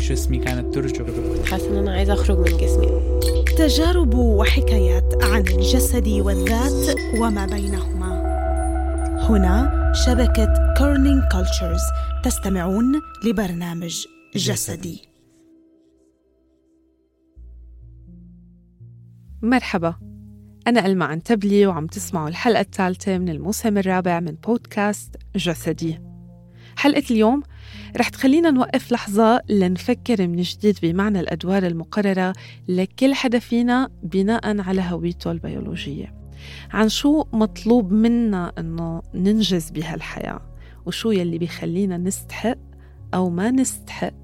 بجسمي 0.00 0.38
كانت 0.38 0.74
ترجف 0.74 1.50
حاسة 1.50 1.70
إن 1.70 1.76
أنا 1.76 1.92
عايزة 1.92 2.12
أخرج 2.12 2.38
من 2.38 2.56
جسمي. 2.56 3.20
تجارب 3.58 4.14
وحكايات 4.14 5.24
عن 5.24 5.40
الجسد 5.40 6.08
والذات 6.08 6.96
وما 7.18 7.46
بينهما. 7.46 8.20
هنا 9.28 9.92
شبكة 10.06 10.74
كيرنينج 10.78 11.22
كالتشرز 11.32 11.80
تستمعون 12.24 13.00
لبرنامج 13.24 14.06
جسدي. 14.36 15.08
مرحبا. 19.42 19.94
أنا 20.66 20.86
ألما 20.86 21.04
عنتبلي 21.04 21.66
وعم 21.66 21.86
تسمعوا 21.86 22.28
الحلقة 22.28 22.60
الثالثة 22.60 23.18
من 23.18 23.28
الموسم 23.28 23.78
الرابع 23.78 24.20
من 24.20 24.34
بودكاست 24.34 25.16
جسدي. 25.36 26.00
حلقة 26.76 27.04
اليوم 27.10 27.42
رح 27.96 28.08
تخلينا 28.08 28.50
نوقف 28.50 28.92
لحظة 28.92 29.40
لنفكر 29.48 30.26
من 30.26 30.42
جديد 30.42 30.78
بمعنى 30.82 31.20
الأدوار 31.20 31.66
المقررة 31.66 32.32
لكل 32.68 33.14
حدا 33.14 33.38
فينا 33.38 33.88
بناء 34.02 34.60
على 34.60 34.82
هويته 34.82 35.32
البيولوجية. 35.32 36.14
عن 36.70 36.88
شو 36.88 37.24
مطلوب 37.32 37.92
منا 37.92 38.52
إنه 38.58 39.02
ننجز 39.14 39.70
بهالحياة؟ 39.70 40.40
وشو 40.86 41.10
يلي 41.10 41.38
بيخلينا 41.38 41.96
نستحق 41.96 42.58
أو 43.14 43.30
ما 43.30 43.50
نستحق 43.50 44.14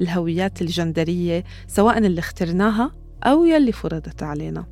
الهويات 0.00 0.62
الجندرية 0.62 1.44
سواء 1.66 1.98
اللي 1.98 2.18
اخترناها 2.18 2.92
أو 3.24 3.44
يلي 3.44 3.72
فرضت 3.72 4.22
علينا. 4.22 4.66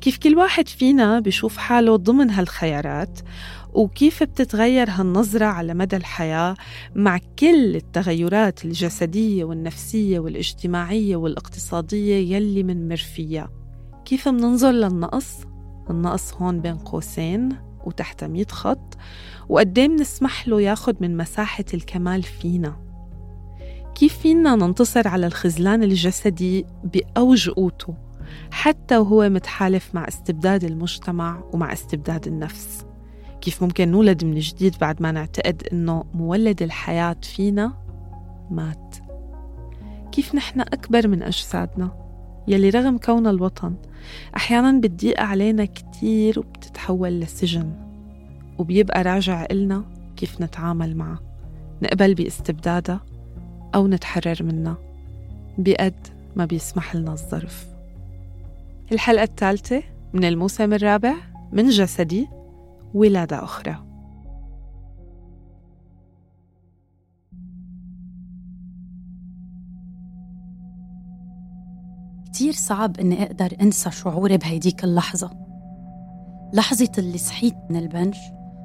كيف 0.00 0.18
كل 0.18 0.36
واحد 0.36 0.68
فينا 0.68 1.20
بيشوف 1.20 1.56
حاله 1.56 1.96
ضمن 1.96 2.30
هالخيارات 2.30 3.20
وكيف 3.74 4.22
بتتغير 4.22 4.90
هالنظرة 4.90 5.44
على 5.44 5.74
مدى 5.74 5.96
الحياة 5.96 6.54
مع 6.94 7.18
كل 7.38 7.76
التغيرات 7.76 8.64
الجسدية 8.64 9.44
والنفسية 9.44 10.18
والاجتماعية 10.18 11.16
والاقتصادية 11.16 12.36
يلي 12.36 12.62
منمر 12.62 12.96
فيها. 12.96 13.50
كيف 14.04 14.28
مننظر 14.28 14.70
للنقص؟ 14.70 15.34
النقص 15.90 16.34
هون 16.34 16.60
بين 16.60 16.76
قوسين 16.76 17.48
وتحت 17.84 18.24
100 18.24 18.46
خط 18.46 18.96
وقديه 19.48 19.88
منسمح 19.88 20.48
له 20.48 20.60
ياخد 20.60 20.96
من 21.00 21.16
مساحة 21.16 21.64
الكمال 21.74 22.22
فينا. 22.22 22.83
كيف 23.94 24.18
فينا 24.18 24.54
ننتصر 24.54 25.08
على 25.08 25.26
الخذلان 25.26 25.82
الجسدي 25.82 26.66
بأوج 26.84 27.50
قوته 27.50 27.94
حتى 28.50 28.96
وهو 28.96 29.28
متحالف 29.28 29.94
مع 29.94 30.08
استبداد 30.08 30.64
المجتمع 30.64 31.44
ومع 31.52 31.72
استبداد 31.72 32.26
النفس؟ 32.26 32.86
كيف 33.40 33.62
ممكن 33.62 33.88
نولد 33.88 34.24
من 34.24 34.38
جديد 34.38 34.74
بعد 34.80 35.02
ما 35.02 35.12
نعتقد 35.12 35.62
إنه 35.72 36.04
مولد 36.14 36.62
الحياة 36.62 37.16
فينا؟ 37.22 37.72
مات. 38.50 38.96
كيف 40.12 40.34
نحن 40.34 40.60
أكبر 40.60 41.08
من 41.08 41.22
أجسادنا؟ 41.22 42.04
يلي 42.48 42.70
رغم 42.70 42.98
كون 42.98 43.26
الوطن 43.26 43.74
أحيانا 44.36 44.80
بتضيق 44.80 45.20
علينا 45.20 45.64
كتير 45.64 46.38
وبتتحول 46.38 47.20
لسجن 47.20 47.72
وبيبقى 48.58 49.02
راجع 49.02 49.46
إلنا 49.50 49.84
كيف 50.16 50.40
نتعامل 50.40 50.96
معها 50.96 51.20
نقبل 51.82 52.14
باستبدادها 52.14 53.00
أو 53.74 53.86
نتحرر 53.86 54.42
منها 54.42 54.76
بقد 55.58 55.94
ما 56.36 56.44
بيسمح 56.44 56.96
لنا 56.96 57.12
الظرف. 57.12 57.68
الحلقة 58.92 59.22
الثالثة 59.22 59.82
من 60.12 60.24
الموسم 60.24 60.72
الرابع 60.72 61.14
من 61.52 61.68
جسدي 61.68 62.28
ولادة 62.94 63.44
أخرى. 63.44 63.76
كتير 72.24 72.52
صعب 72.52 73.00
إني 73.00 73.22
أقدر 73.22 73.56
أنسى 73.60 73.90
شعوري 73.90 74.36
بهيديك 74.36 74.84
اللحظة. 74.84 75.30
لحظة 76.52 76.92
اللي 76.98 77.18
صحيت 77.18 77.54
من 77.70 77.76
البنج 77.76 78.16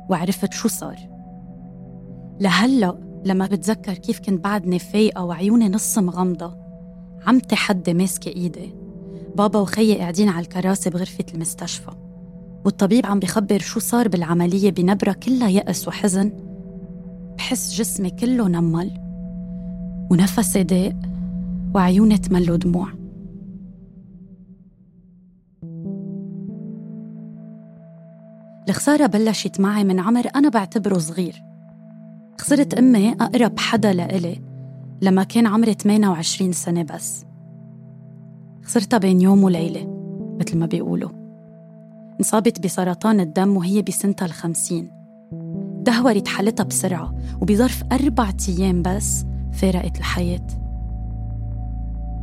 وعرفت 0.09 0.53
شو 0.53 0.67
صار. 0.67 0.97
لهلأ 2.39 3.08
لما 3.25 3.45
بتذكر 3.45 3.93
كيف 3.93 4.19
كنت 4.19 4.43
بعدني 4.43 4.79
فايقة 4.79 5.23
وعيوني 5.23 5.69
نص 5.69 5.97
مغمضة 5.97 6.57
عمتي 7.25 7.55
حدي 7.55 7.93
ماسكة 7.93 8.29
إيدي. 8.29 8.75
بابا 9.35 9.59
وخيي 9.59 9.97
قاعدين 9.97 10.29
على 10.29 10.43
الكراسي 10.43 10.89
بغرفة 10.89 11.25
المستشفى 11.33 11.91
والطبيب 12.65 13.05
عم 13.05 13.19
بخبر 13.19 13.59
شو 13.59 13.79
صار 13.79 14.07
بالعملية 14.07 14.71
بنبرة 14.71 15.11
كلها 15.11 15.49
يأس 15.49 15.87
وحزن. 15.87 16.31
بحس 17.37 17.73
جسمي 17.73 18.09
كله 18.09 18.47
نمل 18.47 18.91
ونفسي 20.11 20.63
ضاق 20.63 20.95
وعيوني 21.75 22.17
تملوا 22.17 22.57
دموع 22.57 22.89
الخسارة 28.69 29.05
بلشت 29.05 29.59
معي 29.59 29.83
من 29.83 29.99
عمر 29.99 30.27
أنا 30.35 30.49
بعتبره 30.49 30.97
صغير. 30.97 31.48
خسرت 32.39 32.73
أمي 32.73 33.11
أقرب 33.11 33.59
حدا 33.59 33.93
لإلي 33.93 34.41
لما 35.01 35.23
كان 35.23 35.47
عمري 35.47 35.73
28 35.73 36.51
سنة 36.51 36.83
بس. 36.83 37.25
خسرتها 38.63 38.97
بين 38.97 39.21
يوم 39.21 39.43
وليلة 39.43 39.87
مثل 40.39 40.57
ما 40.57 40.65
بيقولوا. 40.65 41.09
انصابت 42.19 42.63
بسرطان 42.63 43.19
الدم 43.19 43.57
وهي 43.57 43.81
بسنتها 43.81 44.25
الخمسين. 44.25 44.91
دهورت 45.81 46.27
حالتها 46.27 46.63
بسرعة 46.63 47.15
وبظرف 47.41 47.83
أربع 47.91 48.29
أيام 48.49 48.81
بس 48.81 49.25
فارقت 49.51 49.97
الحياة. 49.97 50.47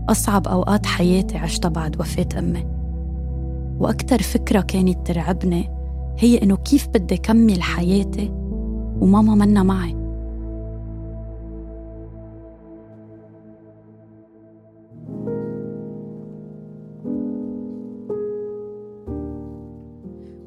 أصعب 0.09 0.49
أوقات 0.49 0.87
حياتي 0.87 1.39
عشتها 1.39 1.69
بعد 1.69 2.01
وفاة 2.01 2.39
أمي. 2.39 2.67
وأكتر 3.79 4.23
فكرة 4.23 4.61
كانت 4.61 5.07
ترعبني 5.07 5.71
هي 6.19 6.43
إنه 6.43 6.57
كيف 6.57 6.89
بدي 6.89 7.17
كمل 7.17 7.63
حياتي 7.63 8.29
وماما 9.01 9.35
منا 9.35 9.63
معي. 9.63 10.06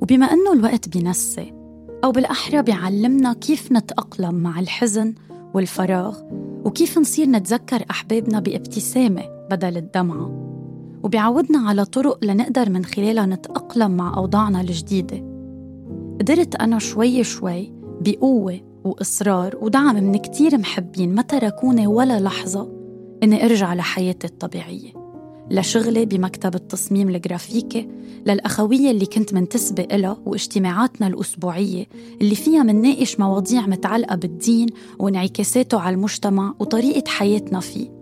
وبما 0.09 0.25
أنه 0.25 0.53
الوقت 0.53 0.89
بينسي 0.89 1.53
أو 2.03 2.11
بالأحرى 2.11 2.61
بيعلمنا 2.61 3.33
كيف 3.33 3.71
نتأقلم 3.71 4.35
مع 4.35 4.59
الحزن 4.59 5.15
والفراغ 5.53 6.17
وكيف 6.65 6.97
نصير 6.97 7.27
نتذكر 7.27 7.85
أحبابنا 7.89 8.39
بابتسامة 8.39 9.23
بدل 9.51 9.77
الدمعة. 9.77 10.31
وبيعودنا 11.03 11.69
على 11.69 11.85
طرق 11.85 12.25
لنقدر 12.25 12.69
من 12.69 12.85
خلالها 12.85 13.25
نتأقلم 13.25 13.91
مع 13.91 14.17
أوضاعنا 14.17 14.61
الجديدة. 14.61 15.17
قدرت 16.19 16.55
أنا 16.55 16.79
شوي 16.79 17.23
شوي 17.23 17.73
بقوة 18.01 18.59
وإصرار 18.83 19.57
ودعم 19.61 19.95
من 19.95 20.17
كتير 20.17 20.57
محبين 20.57 21.15
ما 21.15 21.21
تركوني 21.21 21.87
ولا 21.87 22.19
لحظة 22.19 22.69
إني 23.23 23.45
أرجع 23.45 23.73
لحياتي 23.73 24.27
الطبيعية. 24.27 24.98
لشغلي 25.51 26.05
بمكتب 26.05 26.55
التصميم 26.55 27.09
الجرافيكي 27.09 27.87
للأخوية 28.25 28.91
اللي 28.91 29.05
كنت 29.05 29.33
منتسبة 29.33 29.87
إلها 29.91 30.17
واجتماعاتنا 30.25 31.07
الأسبوعية 31.07 31.85
اللي 32.21 32.35
فيها 32.35 32.63
منناقش 32.63 33.19
مواضيع 33.19 33.67
متعلقة 33.67 34.15
بالدين 34.15 34.67
وانعكاساته 34.99 35.79
على 35.79 35.95
المجتمع 35.95 36.53
وطريقة 36.59 37.09
حياتنا 37.09 37.59
فيه. 37.59 37.99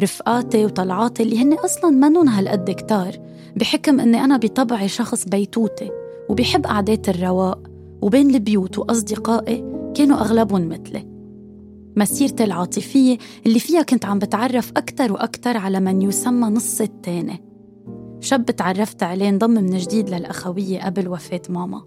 رفقاتي 0.00 0.64
وطلعاتي 0.64 1.22
اللي 1.22 1.38
هن 1.42 1.52
أصلا 1.52 1.90
منن 1.90 2.28
هالقد 2.28 2.70
كتار 2.70 3.16
بحكم 3.56 4.00
أني 4.00 4.24
أنا 4.24 4.36
بطبعي 4.36 4.88
شخص 4.88 5.24
بيتوتي 5.24 5.90
وبحب 6.28 6.66
قعدات 6.66 7.08
الرواق 7.08 7.62
وبين 8.02 8.34
البيوت 8.34 8.78
وأصدقائي 8.78 9.64
كانوا 9.94 10.16
أغلبهم 10.16 10.68
مثلي. 10.68 11.07
مسيرتي 11.98 12.44
العاطفية 12.44 13.18
اللي 13.46 13.58
فيها 13.58 13.82
كنت 13.82 14.04
عم 14.04 14.18
بتعرف 14.18 14.72
أكتر 14.76 15.12
وأكتر 15.12 15.56
على 15.56 15.80
من 15.80 16.02
يسمى 16.02 16.48
نص 16.48 16.80
التاني. 16.80 17.42
شاب 18.20 18.46
تعرفت 18.46 19.02
عليه 19.02 19.28
انضم 19.28 19.50
من 19.50 19.76
جديد 19.76 20.10
للأخوية 20.10 20.80
قبل 20.84 21.08
وفاة 21.08 21.42
ماما. 21.48 21.82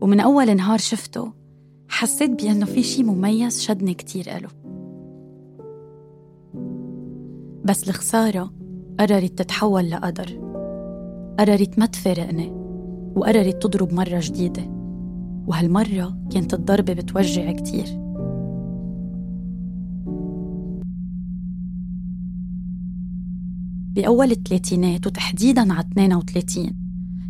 ومن 0.00 0.20
أول 0.20 0.56
نهار 0.56 0.78
شفته 0.78 1.32
حسيت 1.88 2.30
بأنه 2.42 2.66
في 2.66 2.82
شي 2.82 3.02
مميز 3.02 3.60
شدني 3.60 3.94
كتير 3.94 4.36
إله. 4.36 4.48
بس 7.64 7.88
الخسارة 7.88 8.50
قررت 9.00 9.38
تتحول 9.38 9.90
لقدر. 9.90 10.40
قررت 11.38 11.78
ما 11.78 11.86
تفارقني 11.86 12.52
وقررت 13.16 13.62
تضرب 13.62 13.92
مرة 13.92 14.20
جديدة. 14.22 14.62
وهالمرة 15.46 16.18
كانت 16.32 16.54
الضربة 16.54 16.92
بتوجع 16.92 17.52
كتير. 17.52 18.07
بأول 23.98 24.30
الثلاثينات 24.30 25.06
وتحديداً 25.06 25.72
على 25.72 25.80
32 25.80 26.70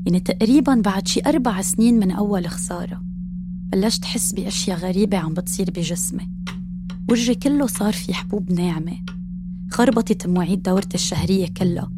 يعني 0.06 0.20
تقريباً 0.20 0.74
بعد 0.74 1.08
شي 1.08 1.20
أربع 1.26 1.60
سنين 1.60 1.98
من 1.98 2.10
أول 2.10 2.48
خسارة. 2.48 3.02
بلشت 3.72 4.04
حس 4.04 4.32
بأشياء 4.32 4.78
غريبة 4.78 5.18
عم 5.18 5.34
بتصير 5.34 5.70
بجسمي. 5.70 6.30
وجهي 7.10 7.34
كله 7.34 7.66
صار 7.66 7.92
في 7.92 8.14
حبوب 8.14 8.52
ناعمة. 8.52 8.96
خربطت 9.70 10.26
مواعيد 10.26 10.62
دورتي 10.62 10.94
الشهرية 10.94 11.48
كلها. 11.56 11.90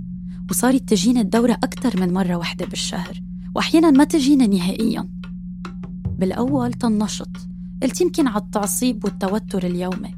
وصارت 0.50 0.88
تجيني 0.88 1.20
الدورة 1.20 1.52
أكثر 1.52 2.00
من 2.00 2.12
مرة 2.12 2.34
واحدة 2.34 2.66
بالشهر. 2.66 3.23
وأحيانا 3.55 3.90
ما 3.90 4.05
تجيني 4.05 4.46
نهائيا. 4.46 5.08
بالأول 6.19 6.73
طنشت. 6.73 7.37
قلت 7.82 8.00
يمكن 8.00 8.26
على 8.26 8.43
التعصيب 8.43 9.05
والتوتر 9.05 9.66
اليومي. 9.66 10.14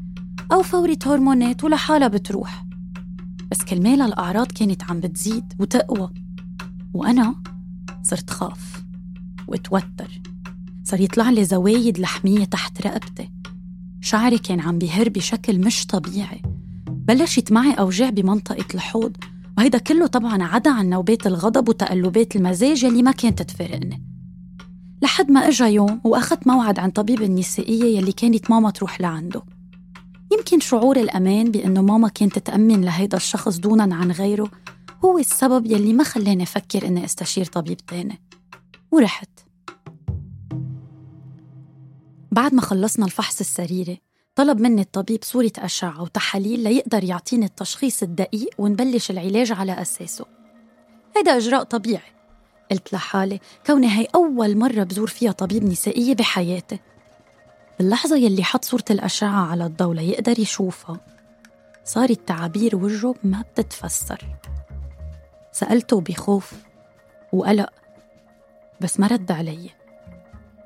أو 0.53 0.63
فورة 0.63 0.99
هرمونات 1.07 1.65
ولحالها 1.65 2.09
بتروح. 2.09 2.72
بس 3.53 3.65
كرمال 3.65 4.03
الأعراض 4.03 4.47
كانت 4.47 4.83
عم 4.91 5.01
بتزيد 5.01 5.53
وتقوى. 5.59 6.11
وأنا 6.95 7.35
صرت 8.03 8.31
خاف 8.31 8.85
واتوتر. 9.49 10.21
صار 10.85 11.01
يطلع 11.01 11.31
لي 11.31 11.45
زوايد 11.45 11.99
لحمية 11.99 12.45
تحت 12.45 12.87
رقبتي. 12.87 13.31
شعري 14.01 14.39
كان 14.39 14.61
عم 14.61 14.79
بيهر 14.79 15.09
بشكل 15.09 15.59
مش 15.59 15.87
طبيعي. 15.87 16.43
بلشت 16.89 17.53
معي 17.53 17.73
أوجاع 17.73 18.11
بمنطقة 18.11 18.75
الحوض 18.75 19.17
وهيدا 19.59 19.79
كله 19.79 20.07
طبعا 20.07 20.43
عدا 20.43 20.71
عن 20.71 20.91
نوبات 20.91 21.27
الغضب 21.27 21.69
وتقلبات 21.69 22.37
المزاج 22.37 22.83
يلي 22.83 23.03
ما 23.03 23.11
كانت 23.11 23.43
تفارقني. 23.43 24.03
لحد 25.03 25.31
ما 25.31 25.49
إجا 25.49 25.67
يوم 25.67 26.01
وأخذت 26.05 26.47
موعد 26.47 26.79
عند 26.79 26.93
طبيب 26.93 27.23
النسائية 27.23 27.99
يلي 27.99 28.13
كانت 28.13 28.51
ماما 28.51 28.71
تروح 28.71 29.01
لعنده. 29.01 29.43
يمكن 30.43 30.61
شعور 30.61 30.97
الأمان 30.97 31.51
بأنه 31.51 31.83
ماما 31.83 32.09
كانت 32.09 32.39
تأمن 32.39 32.85
لهيدا 32.85 33.17
الشخص 33.17 33.57
دونا 33.57 33.95
عن 33.95 34.11
غيره 34.11 34.51
هو 35.05 35.19
السبب 35.19 35.67
يلي 35.67 35.93
ما 35.93 36.05
خلاني 36.05 36.43
أفكر 36.43 36.87
إني 36.87 37.05
أستشير 37.05 37.45
طبيب 37.45 37.77
تاني. 37.77 38.21
ورحت. 38.91 39.29
بعد 42.33 42.55
ما 42.55 42.61
خلصنا 42.61 43.07
الفحص 43.07 43.41
السريري 43.41 44.01
طلب 44.35 44.61
مني 44.61 44.83
الطبيب 44.83 45.25
صورة 45.25 45.53
أشعة 45.59 46.03
وتحاليل 46.03 46.61
ليقدر 46.61 47.05
يعطيني 47.05 47.47
التشخيص 47.47 48.03
الدقيق 48.03 48.51
ونبلش 48.59 49.11
العلاج 49.11 49.53
على 49.53 49.83
أساسه. 49.83 50.25
هيدا 51.17 51.37
إجراء 51.37 51.63
طبيعي. 51.63 52.13
قلت 52.71 52.93
لحالي 52.93 53.41
كوني 53.67 53.99
هي 53.99 54.07
أول 54.15 54.59
مرة 54.59 54.83
بزور 54.83 55.09
فيها 55.09 55.33
طبيب 55.33 55.65
نسائية 55.65 56.15
بحياتي. 56.15 56.79
باللحظة 57.83 58.17
يلي 58.17 58.45
حط 58.45 58.65
صورة 58.65 58.85
الأشعة 58.91 59.51
على 59.51 59.67
الضوء 59.67 59.95
ليقدر 59.95 60.39
يشوفها 60.39 61.01
صارت 61.85 62.29
تعابير 62.29 62.77
وجهه 62.77 63.15
ما 63.25 63.43
بتتفسر. 63.43 64.25
سألته 65.53 66.01
بخوف 66.01 66.53
وقلق 67.33 67.71
بس 68.81 69.01
ما 69.01 69.07
رد 69.07 69.33
علي. 69.33 69.71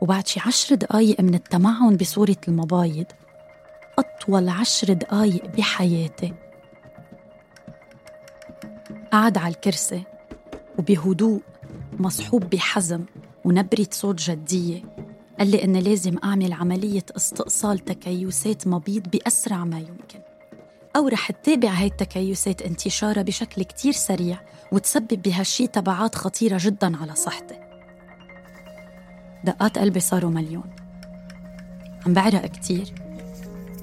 وبعد 0.01 0.27
شي 0.27 0.41
عشر 0.41 0.75
دقايق 0.75 1.21
من 1.21 1.35
التمعن 1.35 1.97
بصورة 1.97 2.37
المبايض 2.49 3.07
أطول 3.99 4.49
عشر 4.49 4.93
دقايق 4.93 5.47
بحياتي. 5.47 6.35
قعد 9.13 9.39
على 9.39 9.55
الكرسي 9.55 10.03
وبهدوء 10.79 11.41
مصحوب 11.93 12.45
بحزم 12.45 13.05
ونبرة 13.45 13.89
صوت 13.91 14.21
جدية. 14.21 14.96
قال 15.39 15.51
لي 15.51 15.65
إني 15.65 15.81
لازم 15.81 16.17
أعمل 16.25 16.53
عملية 16.53 17.05
استئصال 17.17 17.79
تكيسات 17.79 18.67
مبيض 18.67 19.09
بأسرع 19.09 19.65
ما 19.65 19.79
يمكن. 19.79 20.19
أو 20.97 21.09
رح 21.09 21.31
تتابع 21.31 21.69
هاي 21.69 21.87
التكيسات 21.87 22.63
انتشارها 22.63 23.23
بشكل 23.23 23.63
كتير 23.63 23.93
سريع 23.93 24.41
وتسبب 24.73 25.23
بهالشي 25.23 25.67
تبعات 25.67 26.15
خطيرة 26.15 26.59
جدا 26.61 26.97
على 26.97 27.15
صحتي. 27.15 27.55
دقات 29.45 29.79
قلبي 29.79 30.01
صاروا 30.01 30.31
مليون. 30.31 30.71
عم 32.07 32.13
بعرق 32.13 32.47
كتير. 32.47 32.95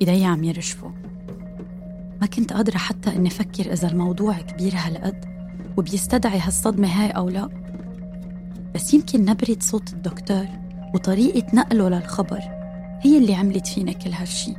إيدي 0.02 0.26
عم 0.26 0.44
يرجفوا 0.44 0.92
ما 2.22 2.28
كنت 2.28 2.54
قادرة 2.54 2.78
حتى 2.78 3.16
إني 3.16 3.28
أفكر 3.28 3.74
إذا 3.74 3.88
الموضوع 3.88 4.38
كبير 4.38 4.74
هالقد 4.76 5.26
وبيستدعي 5.78 6.40
هالصدمة 6.40 6.88
هاي 6.88 7.10
أو 7.10 7.30
لا. 7.30 7.50
بس 8.76 8.94
يمكن 8.94 9.26
نبرة 9.26 9.58
صوت 9.60 9.94
الدكتور. 9.94 10.63
وطريقة 10.94 11.56
نقله 11.56 11.90
للخبر 11.90 12.40
هي 13.02 13.18
اللي 13.18 13.36
عملت 13.36 13.68
فينا 13.68 13.92
كل 13.92 14.14
هالشي. 14.14 14.54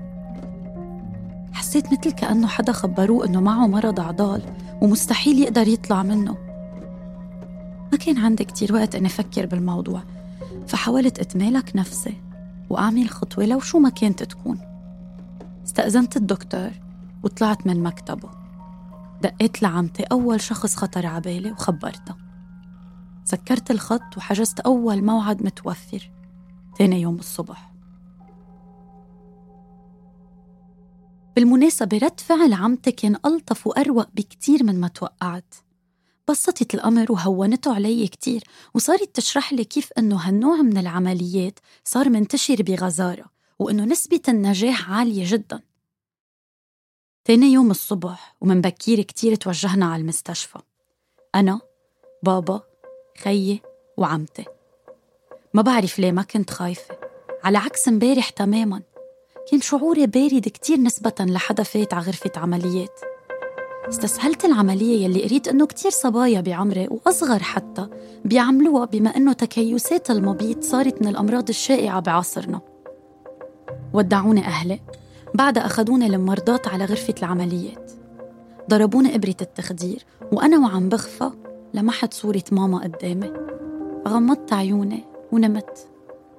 حسيت 1.53 1.93
مثل 1.93 2.11
كأنه 2.11 2.47
حدا 2.47 2.73
خبروه 2.73 3.27
إنه 3.27 3.41
معه 3.41 3.67
مرض 3.67 4.01
عضال 4.01 4.43
ومستحيل 4.83 5.39
يقدر 5.39 5.69
يطلع 5.69 6.03
منه. 6.03 6.37
ما 7.93 7.99
كان 7.99 8.19
عندي 8.19 8.45
كتير 8.45 8.75
وقت 8.75 8.95
إني 8.95 9.07
أفكر 9.07 9.47
بالموضوع 9.47 10.03
فحاولت 10.67 11.19
أتمالك 11.19 11.77
نفسي 11.77 12.21
وأعمل 12.71 13.11
خطوة 13.11 13.45
لو 13.45 13.61
شو 13.61 13.79
ما 13.79 13.89
كانت 13.89 14.23
تكون. 14.23 14.59
استأذنت 15.67 16.17
الدكتور 16.17 16.71
وطلعت 17.23 17.67
من 17.67 17.83
مكتبه. 17.83 18.29
دقيت 19.23 19.63
لعمتي 19.63 20.03
أول 20.03 20.41
شخص 20.41 20.77
خطر 20.77 21.07
عبالي 21.07 21.53
وخبرتها. 21.53 22.17
سكرت 23.25 23.71
الخط 23.71 24.17
وحجزت 24.17 24.61
أول 24.61 25.05
موعد 25.05 25.45
متوفر. 25.45 26.11
تاني 26.79 27.01
يوم 27.01 27.17
الصبح. 27.17 27.71
بالمناسبة 31.37 31.99
رد 31.99 32.21
فعل 32.21 32.53
عمتي 32.53 32.93
كان 32.93 33.17
ألطف 33.27 33.67
وأروق 33.67 34.09
بكتير 34.15 34.65
من 34.65 34.81
ما 34.81 34.89
توقعت. 34.89 35.55
بسطت 36.29 36.75
الأمر 36.75 37.13
وهونته 37.13 37.75
علي 37.75 38.09
كتير 38.09 38.45
وصارت 38.75 39.17
تشرح 39.17 39.53
لي 39.53 39.65
كيف 39.65 39.93
إنه 39.99 40.17
هالنوع 40.17 40.57
من 40.57 40.79
العمليات 40.79 41.59
صار 41.85 42.09
منتشر 42.09 42.63
بغزارة 42.63 43.25
وإنه 43.59 43.85
نسبة 43.85 44.21
النجاح 44.29 44.91
عالية 44.91 45.25
جدا. 45.27 45.61
تاني 47.25 47.47
يوم 47.47 47.71
الصبح 47.71 48.37
ومن 48.41 48.61
بكير 48.61 49.03
كتير 49.03 49.35
توجهنا 49.35 49.87
على 49.87 50.01
المستشفى. 50.01 50.59
أنا 51.35 51.61
بابا 52.23 52.63
خيي 53.23 53.63
وعمتي. 53.97 54.45
ما 55.55 55.63
بعرف 55.63 55.99
ليه 55.99 56.13
ما 56.13 56.23
كنت 56.23 56.51
خايفة. 56.51 56.95
على 57.45 57.59
عكس 57.59 57.89
امبارح 57.89 58.31
تماما. 58.31 58.83
كان 59.51 59.61
شعوري 59.61 60.07
بارد 60.07 60.49
كتير 60.49 60.81
نسبة 60.81 61.15
لحدا 61.21 61.63
فات 61.63 61.95
على 61.95 62.05
غرفة 62.05 62.31
عمليات. 62.37 63.01
استسهلت 63.89 64.45
العملية 64.45 65.05
يلي 65.05 65.25
قريت 65.25 65.49
إنه 65.49 65.67
كتير 65.67 65.91
صبايا 65.91 66.41
بعمري 66.41 66.89
وأصغر 66.91 67.43
حتى 67.43 67.89
بيعملوها 68.25 68.85
بما 68.85 69.17
إنه 69.17 69.33
تكيسات 69.33 70.11
المبيض 70.11 70.63
صارت 70.63 71.03
من 71.03 71.09
الأمراض 71.09 71.49
الشائعة 71.49 72.01
بعصرنا. 72.01 72.61
ودعوني 73.93 74.45
أهلي. 74.45 74.81
بعدها 75.35 75.67
أخذوني 75.67 76.07
الممرضات 76.07 76.69
على 76.69 76.85
غرفة 76.85 77.15
العمليات. 77.19 77.93
ضربوني 78.71 79.15
إبرة 79.15 79.37
التخدير 79.41 80.05
وأنا 80.33 80.59
وعم 80.59 80.89
بخفى 80.89 81.31
لمحت 81.75 82.15
صورة 82.15 82.45
ماما 82.53 82.79
قدامي. 82.79 83.33
غمضت 84.09 84.53
عيوني. 84.53 85.14
ونمت 85.33 85.87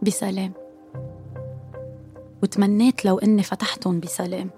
بسلام. 0.01 0.53
وتمنيت 2.43 3.05
لو 3.05 3.17
إني 3.17 3.43
فتحتهم 3.43 3.99
بسلام. 3.99 4.49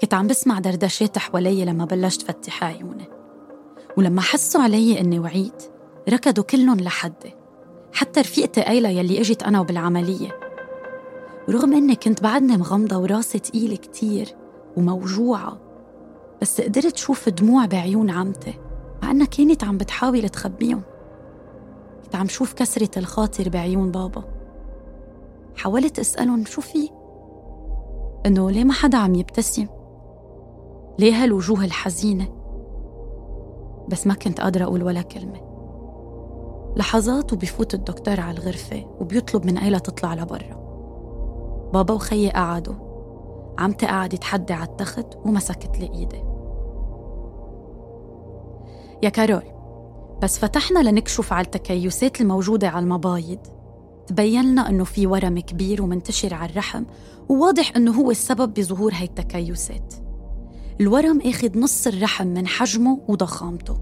كنت 0.00 0.14
عم 0.14 0.26
بسمع 0.26 0.58
دردشات 0.58 1.18
حوالي 1.18 1.64
لما 1.64 1.84
بلشت 1.84 2.22
فتح 2.22 2.64
عيوني 2.64 3.08
ولما 3.96 4.20
حسوا 4.20 4.62
علي 4.62 5.00
إني 5.00 5.18
وعيت 5.18 5.62
ركضوا 6.08 6.44
كلهم 6.44 6.80
لحدي 6.80 7.34
حتى 7.92 8.20
رفيقتي 8.20 8.60
أيلا 8.60 8.90
يلي 8.90 9.20
إجت 9.20 9.42
أنا 9.42 9.60
وبالعملية. 9.60 10.38
ورغم 11.48 11.72
إني 11.72 11.96
كنت 11.96 12.22
بعدني 12.22 12.56
مغمضة 12.56 12.96
وراسي 12.96 13.38
تقيل 13.38 13.76
كتير 13.76 14.34
وموجوعة 14.76 15.58
بس 16.42 16.60
قدرت 16.60 16.96
شوف 16.96 17.28
دموع 17.28 17.66
بعيون 17.66 18.10
عمتي 18.10 18.54
مع 19.02 19.10
إنها 19.10 19.26
كانت 19.26 19.64
عم 19.64 19.78
بتحاول 19.78 20.28
تخبيهم. 20.28 20.82
كنت 22.12 22.20
عم 22.20 22.28
شوف 22.28 22.52
كسرة 22.52 22.98
الخاطر 22.98 23.48
بعيون 23.48 23.90
بابا 23.90 24.24
حاولت 25.56 25.98
أسألهم 25.98 26.44
شو 26.44 26.60
في؟ 26.60 26.90
إنه 28.26 28.50
ليه 28.50 28.64
ما 28.64 28.72
حدا 28.72 28.98
عم 28.98 29.14
يبتسم؟ 29.14 29.66
ليه 30.98 31.22
هالوجوه 31.22 31.64
الحزينة؟ 31.64 32.28
بس 33.88 34.06
ما 34.06 34.14
كنت 34.14 34.40
قادرة 34.40 34.64
أقول 34.64 34.82
ولا 34.82 35.02
كلمة 35.02 35.40
لحظات 36.76 37.32
وبفوت 37.32 37.74
الدكتور 37.74 38.20
على 38.20 38.38
الغرفة 38.38 38.86
وبيطلب 39.00 39.46
من 39.46 39.58
أيلا 39.58 39.78
تطلع 39.78 40.14
لبرا 40.14 40.62
بابا 41.74 41.94
وخيي 41.94 42.30
قعدوا 42.30 42.74
عمتي 43.58 43.86
قعدت 43.86 44.14
تحدي 44.14 44.52
على 44.52 44.68
التخت 44.68 45.16
ومسكت 45.24 45.78
لي 45.78 45.90
إيدي 45.94 46.24
يا 49.02 49.08
كارول 49.08 49.61
بس 50.22 50.38
فتحنا 50.38 50.78
لنكشف 50.78 51.32
على 51.32 51.44
التكيسات 51.44 52.20
الموجودة 52.20 52.68
على 52.68 52.82
المبايض. 52.82 53.38
تبين 54.06 54.44
لنا 54.44 54.68
إنه 54.68 54.84
في 54.84 55.06
ورم 55.06 55.38
كبير 55.38 55.82
ومنتشر 55.82 56.34
على 56.34 56.50
الرحم 56.50 56.84
وواضح 57.28 57.72
إنه 57.76 57.92
هو 57.92 58.10
السبب 58.10 58.54
بظهور 58.54 58.92
هاي 58.94 59.04
التكيسات. 59.04 59.94
الورم 60.80 61.20
آخذ 61.20 61.58
نص 61.58 61.86
الرحم 61.86 62.26
من 62.26 62.46
حجمه 62.46 63.00
وضخامته. 63.08 63.78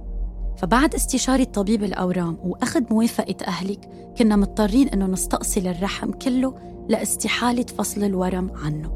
فبعد 0.56 0.94
استشارة 0.94 1.44
طبيب 1.44 1.85
الأورام 1.85 2.38
وأخذ 2.42 2.82
موافقة 2.90 3.47
أهلك 3.47 3.88
كنا 4.18 4.37
مضطرين 4.37 4.88
إنه 4.88 5.06
نستأصل 5.06 5.66
الرحم 5.66 6.11
كله 6.11 6.54
لاستحالة 6.88 7.66
فصل 7.78 8.04
الورم 8.04 8.50
عنه. 8.64 8.92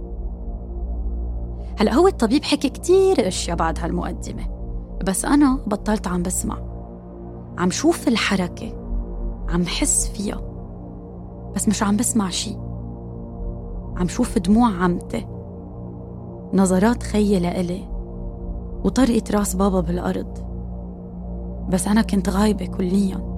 هلأ 1.79 1.95
هو 1.95 2.09
الطبيب 2.09 2.45
حكي 2.45 2.69
كتير 2.69 3.29
أشياء 3.29 3.57
بعد 3.57 3.79
هالمقدمة 3.79 4.47
بس 5.05 5.25
أنا 5.25 5.55
بطلت 5.67 6.07
عم 6.07 6.23
بسمع. 6.23 6.74
عم 7.59 7.71
شوف 7.71 8.09
الحركة 8.09 8.73
عم 9.49 9.67
حس 9.67 10.09
فيها 10.09 10.41
بس 11.55 11.69
مش 11.69 11.83
عم 11.83 11.97
بسمع 11.97 12.31
شي. 12.31 12.57
عم 13.97 14.09
شوف 14.09 14.39
دموع 14.39 14.71
عمتي 14.71 15.27
نظرات 16.53 17.03
خيي 17.03 17.41
لإلي 17.41 17.89
وطرقة 18.85 19.23
راس 19.31 19.55
بابا 19.57 19.81
بالأرض. 19.81 20.45
بس 21.69 21.89
أنا 21.89 22.03
كنت 22.03 22.29
غايبة 22.29 22.67
كليا 22.67 23.35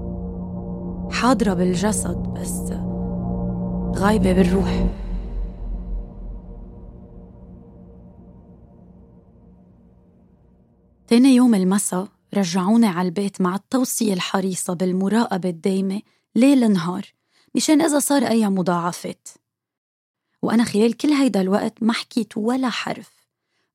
حاضرة 1.10 1.54
بالجسد 1.54 2.16
بس 2.16 2.72
غايبة 3.96 4.32
بالروح. 4.32 4.86
تاني 11.06 11.34
يوم 11.34 11.54
المساء 11.54 12.06
رجعوني 12.34 12.86
على 12.86 13.08
البيت 13.08 13.40
مع 13.40 13.54
التوصية 13.54 14.12
الحريصة 14.12 14.74
بالمراقبة 14.74 15.48
الدايمة 15.48 16.02
ليل 16.34 16.72
نهار 16.72 17.12
مشان 17.54 17.80
إذا 17.80 17.98
صار 17.98 18.22
أي 18.22 18.48
مضاعفات. 18.48 19.28
وأنا 20.42 20.64
خلال 20.64 20.96
كل 20.96 21.08
هيدا 21.08 21.40
الوقت 21.40 21.82
ما 21.82 21.92
حكيت 21.92 22.36
ولا 22.36 22.70
حرف 22.70 23.26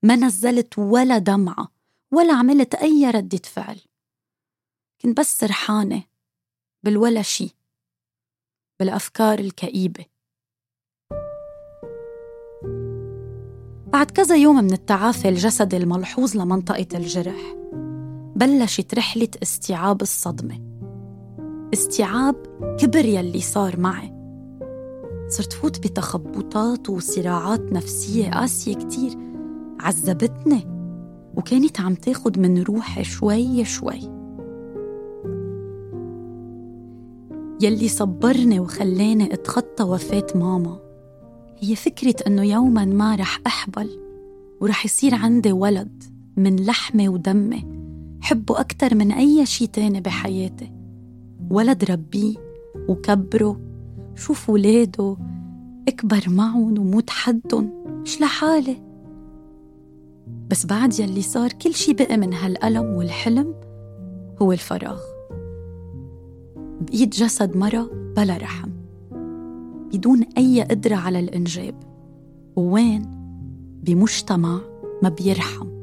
ما 0.03 0.15
نزلت 0.15 0.79
ولا 0.79 1.17
دمعة 1.17 1.72
ولا 2.12 2.34
عملت 2.34 2.75
أي 2.75 3.10
ردة 3.10 3.41
فعل. 3.43 3.79
كنت 5.01 5.20
بس 5.20 5.38
سرحانة 5.38 6.03
بالولا 6.84 7.22
شي 7.22 7.55
بالأفكار 8.79 9.39
الكئيبة. 9.39 10.05
بعد 13.88 14.12
كذا 14.12 14.36
يوم 14.36 14.55
من 14.55 14.74
التعافي 14.74 15.29
الجسدي 15.29 15.77
الملحوظ 15.77 16.38
لمنطقة 16.38 16.88
الجرح 16.93 17.55
بلشت 18.41 18.95
رحلة 18.95 19.27
استيعاب 19.43 20.01
الصدمة. 20.01 20.60
استيعاب 21.74 22.36
كبر 22.79 23.05
يلي 23.05 23.41
صار 23.41 23.79
معي. 23.79 24.13
صرت 25.27 25.53
فوت 25.53 25.79
بتخبطات 25.79 26.89
وصراعات 26.89 27.74
نفسية 27.74 28.31
قاسية 28.31 28.74
كتير. 28.74 29.17
عذبتني 29.79 30.67
وكانت 31.36 31.81
عم 31.81 31.95
تاخد 31.95 32.39
من 32.39 32.63
روحي 32.63 33.03
شوي 33.03 33.65
شوي. 33.65 34.00
يلي 37.62 37.88
صبرني 37.88 38.60
وخلاني 38.60 39.33
اتخطى 39.33 39.83
وفاة 39.83 40.27
ماما. 40.36 40.79
هي 41.60 41.75
فكرة 41.75 42.15
إنه 42.27 42.43
يوما 42.43 42.86
ما 42.86 43.15
رح 43.15 43.39
أحبل 43.48 43.89
ورح 44.62 44.86
يصير 44.86 45.15
عندي 45.15 45.51
ولد 45.51 46.03
من 46.38 46.55
لحمي 46.55 47.10
ودمي. 47.10 47.80
حبه 48.31 48.59
أكتر 48.59 48.95
من 48.95 49.11
أي 49.11 49.45
شي 49.45 49.67
تاني 49.67 50.01
بحياتي. 50.01 50.71
ولد 51.50 51.91
ربيه 51.91 52.35
وكبره 52.88 53.59
شوف 54.15 54.50
ولاده 54.50 55.17
اكبر 55.88 56.23
معهم 56.27 56.79
وموت 56.79 57.09
حدهم 57.09 57.71
مش 57.88 58.21
لحالي. 58.21 58.77
بس 60.50 60.65
بعد 60.65 61.00
يلي 61.00 61.21
صار 61.21 61.53
كل 61.53 61.73
شي 61.73 61.93
بقي 61.93 62.17
من 62.17 62.33
هالألم 62.33 62.85
والحلم 62.85 63.55
هو 64.41 64.51
الفراغ. 64.51 65.00
بإيد 66.81 67.09
جسد 67.09 67.57
مرة 67.57 67.89
بلا 68.17 68.38
رحم 68.38 68.69
بدون 69.93 70.23
أي 70.38 70.61
قدرة 70.61 70.95
على 70.95 71.19
الإنجاب. 71.19 71.75
ووين؟ 72.55 73.01
بمجتمع 73.83 74.59
ما 75.03 75.09
بيرحم. 75.09 75.80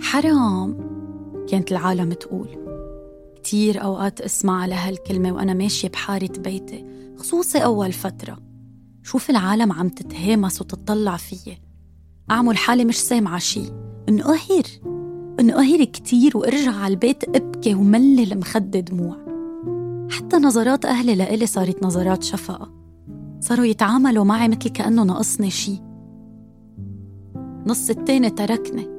حرام 0.00 0.78
كانت 1.48 1.72
العالم 1.72 2.12
تقول. 2.12 2.48
كتير 3.36 3.82
أوقات 3.82 4.20
أسمع 4.20 4.62
على 4.62 4.74
هالكلمة 4.74 5.32
وأنا 5.32 5.54
ماشية 5.54 5.88
بحارة 5.88 6.32
بيتي 6.38 6.84
خصوصي 7.16 7.58
أول 7.58 7.92
فترة. 7.92 8.38
شوف 9.02 9.30
العالم 9.30 9.72
عم 9.72 9.88
تتهامس 9.88 10.60
وتطلع 10.60 11.16
فيي. 11.16 11.58
أعمل 12.30 12.56
حالي 12.56 12.84
مش 12.84 13.00
سامعة 13.00 13.38
شي. 13.38 13.62
انقهر. 14.08 14.64
انقهر 15.40 15.84
كتير 15.84 16.36
وارجع 16.36 16.74
على 16.74 16.94
البيت 16.94 17.36
أبكي 17.36 17.74
وملل 17.74 18.38
مخدة 18.38 18.80
دموع. 18.80 19.16
حتى 20.10 20.36
نظرات 20.36 20.84
أهلي 20.84 21.14
لإلي 21.14 21.46
صارت 21.46 21.82
نظرات 21.82 22.22
شفقة. 22.22 22.72
صاروا 23.40 23.64
يتعاملوا 23.64 24.24
معي 24.24 24.48
مثل 24.48 24.68
كأنه 24.68 25.02
ناقصني 25.02 25.50
شي. 25.50 25.82
نص 27.66 27.90
التاني 27.90 28.30
تركني. 28.30 28.95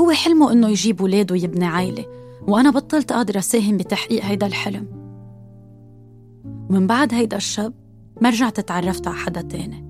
هو 0.00 0.10
حلمه 0.10 0.52
إنه 0.52 0.68
يجيب 0.68 1.00
ولاد 1.00 1.32
ويبني 1.32 1.64
عائلة 1.64 2.04
وأنا 2.48 2.70
بطلت 2.70 3.12
قادرة 3.12 3.38
أساهم 3.38 3.76
بتحقيق 3.76 4.24
هيدا 4.24 4.46
الحلم. 4.46 4.86
ومن 6.70 6.86
بعد 6.86 7.14
هيدا 7.14 7.36
الشاب 7.36 7.74
ما 8.20 8.30
رجعت 8.30 8.60
تعرفت 8.60 9.06
على 9.06 9.16
حدا 9.16 9.42
تاني. 9.42 9.84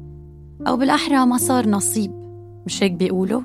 أو 0.67 0.77
بالأحرى 0.77 1.27
ما 1.27 1.37
صار 1.37 1.69
نصيب 1.69 2.13
مش 2.67 2.83
هيك 2.83 2.93
بيقولوا؟ 2.93 3.41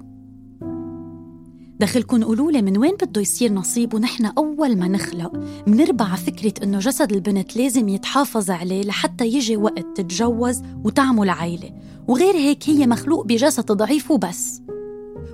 دخلكن 1.80 2.24
قولوا 2.24 2.52
لي 2.52 2.62
من 2.62 2.78
وين 2.78 2.96
بده 2.96 3.22
يصير 3.22 3.54
نصيب 3.54 3.94
ونحن 3.94 4.26
أول 4.26 4.78
ما 4.78 4.88
نخلق 4.88 5.32
منربع 5.68 6.16
فكرة 6.16 6.64
إنه 6.64 6.80
جسد 6.80 7.12
البنت 7.12 7.58
لازم 7.58 7.90
يتحافظ 7.90 8.50
عليه 8.50 8.84
لحتى 8.84 9.28
يجي 9.28 9.58
وقت 9.58 9.86
تتجوز 9.96 10.62
وتعمل 10.84 11.30
عيلة 11.30 11.72
وغير 12.08 12.36
هيك 12.36 12.70
هي 12.70 12.88
مخلوق 12.88 13.26
بجسد 13.26 13.72
ضعيف 13.72 14.12
وبس. 14.12 14.62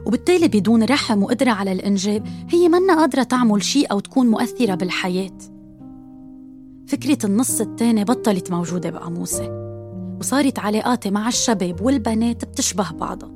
وبالتالي 0.06 0.48
بدون 0.48 0.84
رحم 0.84 1.24
وقدرة 1.24 1.52
على 1.52 1.72
الإنجاب 1.72 2.28
هي 2.50 2.70
منا 2.70 2.96
قادرة 3.00 3.24
تعمل 3.24 3.64
شيء 3.64 3.92
أو 3.92 4.00
تكون 4.00 4.28
مؤثرة 4.28 4.76
بالحياة. 4.76 5.38
فكرة 6.88 7.26
النص 7.26 7.62
التاني 7.62 8.04
بطلت 8.04 8.52
موجودة 8.52 8.90
بقاموسي 8.90 9.50
وصارت 10.20 10.60
علاقاتي 10.60 11.12
مع 11.12 11.28
الشباب 11.28 11.82
والبنات 11.82 12.46
بتشبه 12.46 12.92
بعضها. 12.92 13.32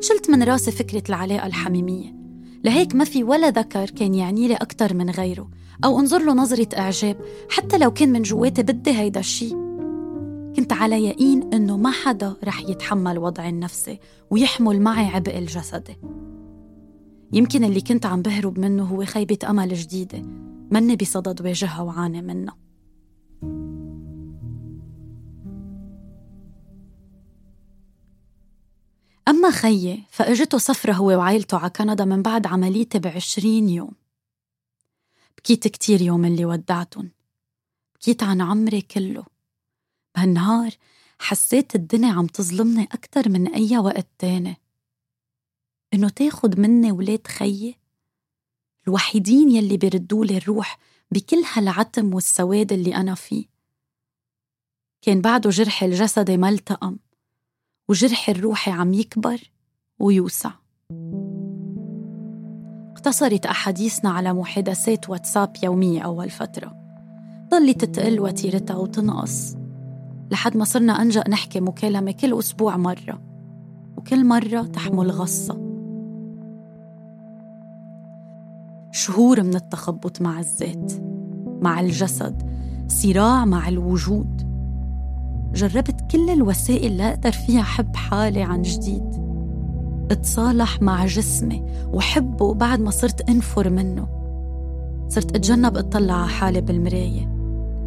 شلت 0.00 0.30
من 0.30 0.42
راسي 0.42 0.70
فكرة 0.70 1.02
العلاقة 1.08 1.46
الحميمية. 1.46 2.18
لهيك 2.64 2.94
ما 2.94 3.04
في 3.04 3.24
ولا 3.24 3.50
ذكر 3.50 3.90
كان 3.90 4.14
يعني 4.14 4.48
لي 4.48 4.54
أكتر 4.54 4.94
من 4.94 5.10
غيره 5.10 5.50
أو 5.84 6.00
انظر 6.00 6.22
له 6.22 6.32
نظرة 6.32 6.68
إعجاب 6.78 7.16
حتى 7.50 7.78
لو 7.78 7.92
كان 7.92 8.12
من 8.12 8.22
جواتي 8.22 8.62
بدي 8.62 8.90
هيدا 8.90 9.20
الشي 9.20 9.67
كنت 10.58 10.72
على 10.72 11.04
يقين 11.04 11.54
إنه 11.54 11.76
ما 11.76 11.90
حدا 11.90 12.36
رح 12.44 12.60
يتحمل 12.60 13.18
وضعي 13.18 13.48
النفسي 13.48 14.00
ويحمل 14.30 14.80
معي 14.80 15.04
عبء 15.04 15.38
الجسدي 15.38 15.96
يمكن 17.32 17.64
اللي 17.64 17.80
كنت 17.80 18.06
عم 18.06 18.22
بهرب 18.22 18.58
منه 18.58 18.84
هو 18.84 19.04
خيبة 19.04 19.38
أمل 19.50 19.74
جديدة 19.74 20.18
مني 20.70 20.96
بصدد 20.96 21.42
واجهها 21.42 21.80
وعاني 21.82 22.22
منها. 22.22 22.56
أما 29.28 29.50
خيي 29.50 30.04
فأجته 30.10 30.58
سفرة 30.58 30.92
هو 30.92 31.06
وعائلته 31.06 31.58
على 31.58 31.70
كندا 31.70 32.04
من 32.04 32.22
بعد 32.22 32.46
عمليتي 32.46 32.98
بعشرين 32.98 33.68
يوم. 33.68 33.92
بكيت 35.38 35.68
كتير 35.68 36.02
يوم 36.02 36.24
اللي 36.24 36.44
ودعتن. 36.44 37.10
بكيت 37.94 38.22
عن 38.22 38.40
عمري 38.40 38.80
كله. 38.80 39.37
بهالنهار 40.18 40.70
حسيت 41.18 41.74
الدنيا 41.74 42.12
عم 42.12 42.26
تظلمني 42.26 42.88
أكتر 42.92 43.28
من 43.28 43.54
أي 43.54 43.78
وقت 43.78 44.06
تاني. 44.18 44.56
إنه 45.94 46.08
تاخد 46.08 46.60
مني 46.60 46.92
ولاد 46.92 47.26
خيي؟ 47.26 47.76
الوحيدين 48.88 49.50
يلي 49.50 49.76
بيردولي 49.76 50.36
الروح 50.36 50.78
بكل 51.10 51.42
هالعتم 51.52 52.14
والسواد 52.14 52.72
اللي 52.72 52.96
أنا 52.96 53.14
فيه. 53.14 53.44
كان 55.02 55.20
بعده 55.20 55.50
جرحي 55.50 55.86
الجسدي 55.86 56.36
ما 56.36 56.48
التأم 56.48 56.98
وجرحي 57.88 58.32
الروحي 58.32 58.70
عم 58.70 58.94
يكبر 58.94 59.50
ويوسع. 59.98 60.50
اقتصرت 62.92 63.46
أحاديثنا 63.46 64.10
على 64.10 64.32
محادثات 64.32 65.10
واتساب 65.10 65.56
يومية 65.62 66.00
أول 66.02 66.30
فترة. 66.30 66.74
ضلت 67.50 67.84
تقل 67.84 68.20
وتيرتها 68.20 68.76
وتنقص. 68.76 69.67
لحد 70.30 70.56
ما 70.56 70.64
صرنا 70.64 71.02
أنجأ 71.02 71.24
نحكي 71.28 71.60
مكالمة 71.60 72.12
كل 72.12 72.38
أسبوع 72.38 72.76
مرة 72.76 73.20
وكل 73.96 74.24
مرة 74.24 74.62
تحمل 74.62 75.10
غصة. 75.10 75.68
شهور 78.92 79.42
من 79.42 79.54
التخبط 79.54 80.22
مع 80.22 80.40
الذات 80.40 80.92
مع 81.62 81.80
الجسد 81.80 82.42
صراع 82.88 83.44
مع 83.44 83.68
الوجود. 83.68 84.48
جربت 85.54 86.10
كل 86.10 86.30
الوسائل 86.30 86.96
لا 86.96 87.08
أقدر 87.08 87.32
فيها 87.32 87.62
حب 87.62 87.96
حالي 87.96 88.42
عن 88.42 88.62
جديد. 88.62 89.28
أتصالح 90.10 90.82
مع 90.82 91.06
جسمي 91.06 91.64
وحبه 91.92 92.54
بعد 92.54 92.80
ما 92.80 92.90
صرت 92.90 93.30
أنفر 93.30 93.70
منه. 93.70 94.08
صرت 95.08 95.36
أتجنب 95.36 95.76
أطلع 95.76 96.14
على 96.14 96.28
حالي 96.28 96.60
بالمراية. 96.60 97.37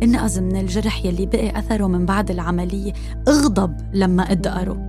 انقذ 0.03 0.41
من 0.41 0.55
الجرح 0.55 1.05
يلي 1.05 1.25
بقي 1.25 1.59
أثره 1.59 1.87
من 1.87 2.05
بعد 2.05 2.31
العملية 2.31 2.93
أغضب 3.27 3.77
لما 3.93 4.23
أدقره. 4.23 4.87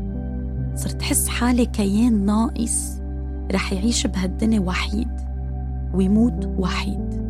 صرت 0.76 1.02
حس 1.02 1.28
حالي 1.28 1.66
كيان 1.66 2.26
ناقص. 2.26 2.99
رح 3.52 3.73
يعيش 3.73 4.07
بهالدنيا 4.07 4.61
وحيد 4.61 5.11
ويموت 5.95 6.47
وحيد. 6.59 7.23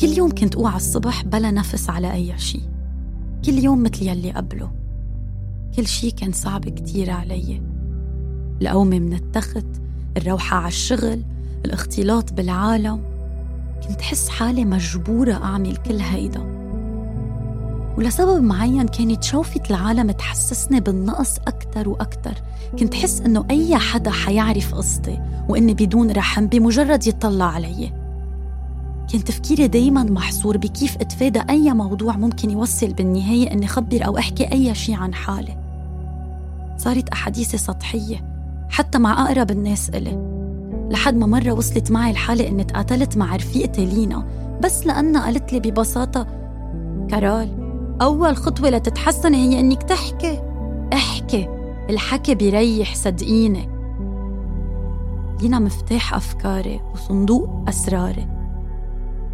كل 0.00 0.06
يوم 0.06 0.30
كنت 0.30 0.54
أوعى 0.54 0.76
الصبح 0.76 1.24
بلا 1.24 1.50
نفس 1.50 1.90
على 1.90 2.12
أي 2.12 2.38
شي 2.38 2.60
كل 3.44 3.52
يوم 3.52 3.82
مثل 3.82 4.02
يلي 4.02 4.30
قبله. 4.30 4.70
كل 5.76 5.86
شي 5.86 6.10
كان 6.10 6.32
صعب 6.32 6.68
كتير 6.68 7.10
علي. 7.10 7.62
القومة 8.62 8.98
من 8.98 9.12
التخت 9.12 9.66
الروحة 10.16 10.56
على 10.56 10.68
الشغل 10.68 11.22
الاختلاط 11.64 12.32
بالعالم. 12.32 13.17
كنت 13.88 14.02
حس 14.02 14.28
حالي 14.28 14.64
مجبورة 14.64 15.32
أعمل 15.32 15.76
كل 15.76 16.00
هيدا. 16.00 16.40
ولسبب 17.96 18.42
معين 18.42 18.88
كانت 18.88 19.24
شوفة 19.24 19.60
العالم 19.70 20.10
تحسسني 20.10 20.80
بالنقص 20.80 21.38
أكتر 21.46 21.88
وأكتر. 21.88 22.34
كنت 22.78 22.94
حس 22.94 23.20
إنه 23.20 23.44
أي 23.50 23.76
حدا 23.76 24.10
حيعرف 24.10 24.74
قصتي 24.74 25.18
وإني 25.48 25.74
بدون 25.74 26.10
رحم 26.10 26.46
بمجرد 26.46 27.06
يطلع 27.06 27.44
علي. 27.44 27.92
كان 29.12 29.24
تفكيري 29.24 29.68
دايما 29.68 30.02
محصور 30.02 30.56
بكيف 30.56 30.96
أتفادى 30.96 31.40
أي 31.50 31.72
موضوع 31.72 32.16
ممكن 32.16 32.50
يوصل 32.50 32.92
بالنهاية 32.92 33.52
إني 33.52 33.66
خبر 33.66 34.06
أو 34.06 34.18
أحكي 34.18 34.52
أي 34.52 34.74
شي 34.74 34.94
عن 34.94 35.14
حالي. 35.14 35.56
صارت 36.76 37.08
أحاديثي 37.08 37.58
سطحية 37.58 38.24
حتى 38.70 38.98
مع 38.98 39.26
أقرب 39.26 39.50
الناس 39.50 39.90
إلي. 39.90 40.37
لحد 40.90 41.16
ما 41.16 41.26
مرة 41.26 41.52
وصلت 41.52 41.90
معي 41.90 42.10
الحالة 42.10 42.48
إني 42.48 42.64
تقاتلت 42.64 43.16
مع 43.16 43.36
رفيقتي 43.36 43.86
لينا. 43.86 44.24
بس 44.64 44.86
لأنها 44.86 45.24
قالت 45.24 45.52
لي 45.52 45.60
ببساطة 45.60 46.26
كارول 47.10 47.48
أول 48.02 48.36
خطوة 48.36 48.70
لتتحسني 48.70 49.36
هي 49.36 49.60
إنك 49.60 49.82
تحكي. 49.82 50.40
احكي 50.92 51.48
الحكي 51.90 52.34
بيريح 52.34 52.94
صدقيني. 52.94 53.68
لينا 55.42 55.58
مفتاح 55.58 56.14
أفكاري 56.14 56.80
وصندوق 56.94 57.50
أسراري. 57.68 58.28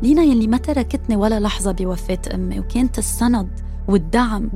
لينا 0.02 0.22
يلي 0.22 0.46
ما 0.46 0.56
تركتني 0.56 1.16
ولا 1.16 1.40
لحظة 1.40 1.72
بوفاة 1.72 2.18
أمي 2.34 2.60
وكانت 2.60 2.98
السند 2.98 3.48
والدعم. 3.88 4.50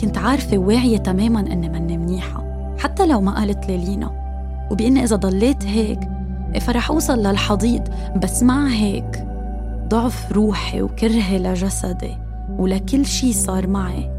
كنت 0.00 0.18
عارفة 0.18 0.58
واعية 0.58 0.98
تماما 0.98 1.40
إني 1.40 1.68
مني 1.68 1.98
منيحة 1.98 2.44
حتى 2.78 3.06
لو 3.06 3.20
ما 3.20 3.34
قالت 3.34 3.66
لي 3.66 3.76
لينا. 3.76 4.17
وبإني 4.70 5.04
إذا 5.04 5.16
ضليت 5.16 5.64
هيك 5.64 6.00
فرح 6.60 6.90
أوصل 6.90 7.18
للحضيض 7.18 7.88
بس 8.22 8.42
مع 8.42 8.68
هيك 8.68 9.24
ضعف 9.88 10.32
روحي 10.32 10.82
وكرهي 10.82 11.38
لجسدي 11.38 12.16
ولكل 12.58 13.06
شي 13.06 13.32
صار 13.32 13.66
معي 13.66 14.10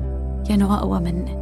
كانوا 0.47 0.75
أقوى 0.75 0.99
مني. 0.99 1.39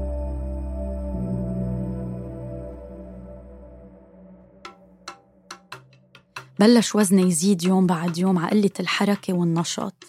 بلش 6.60 6.96
وزني 6.96 7.22
يزيد 7.22 7.64
يوم 7.64 7.88
بعد 7.88 8.18
يوم 8.18 8.38
على 8.38 8.50
قلة 8.50 8.72
الحركة 8.80 9.34
والنشاط. 9.34 10.04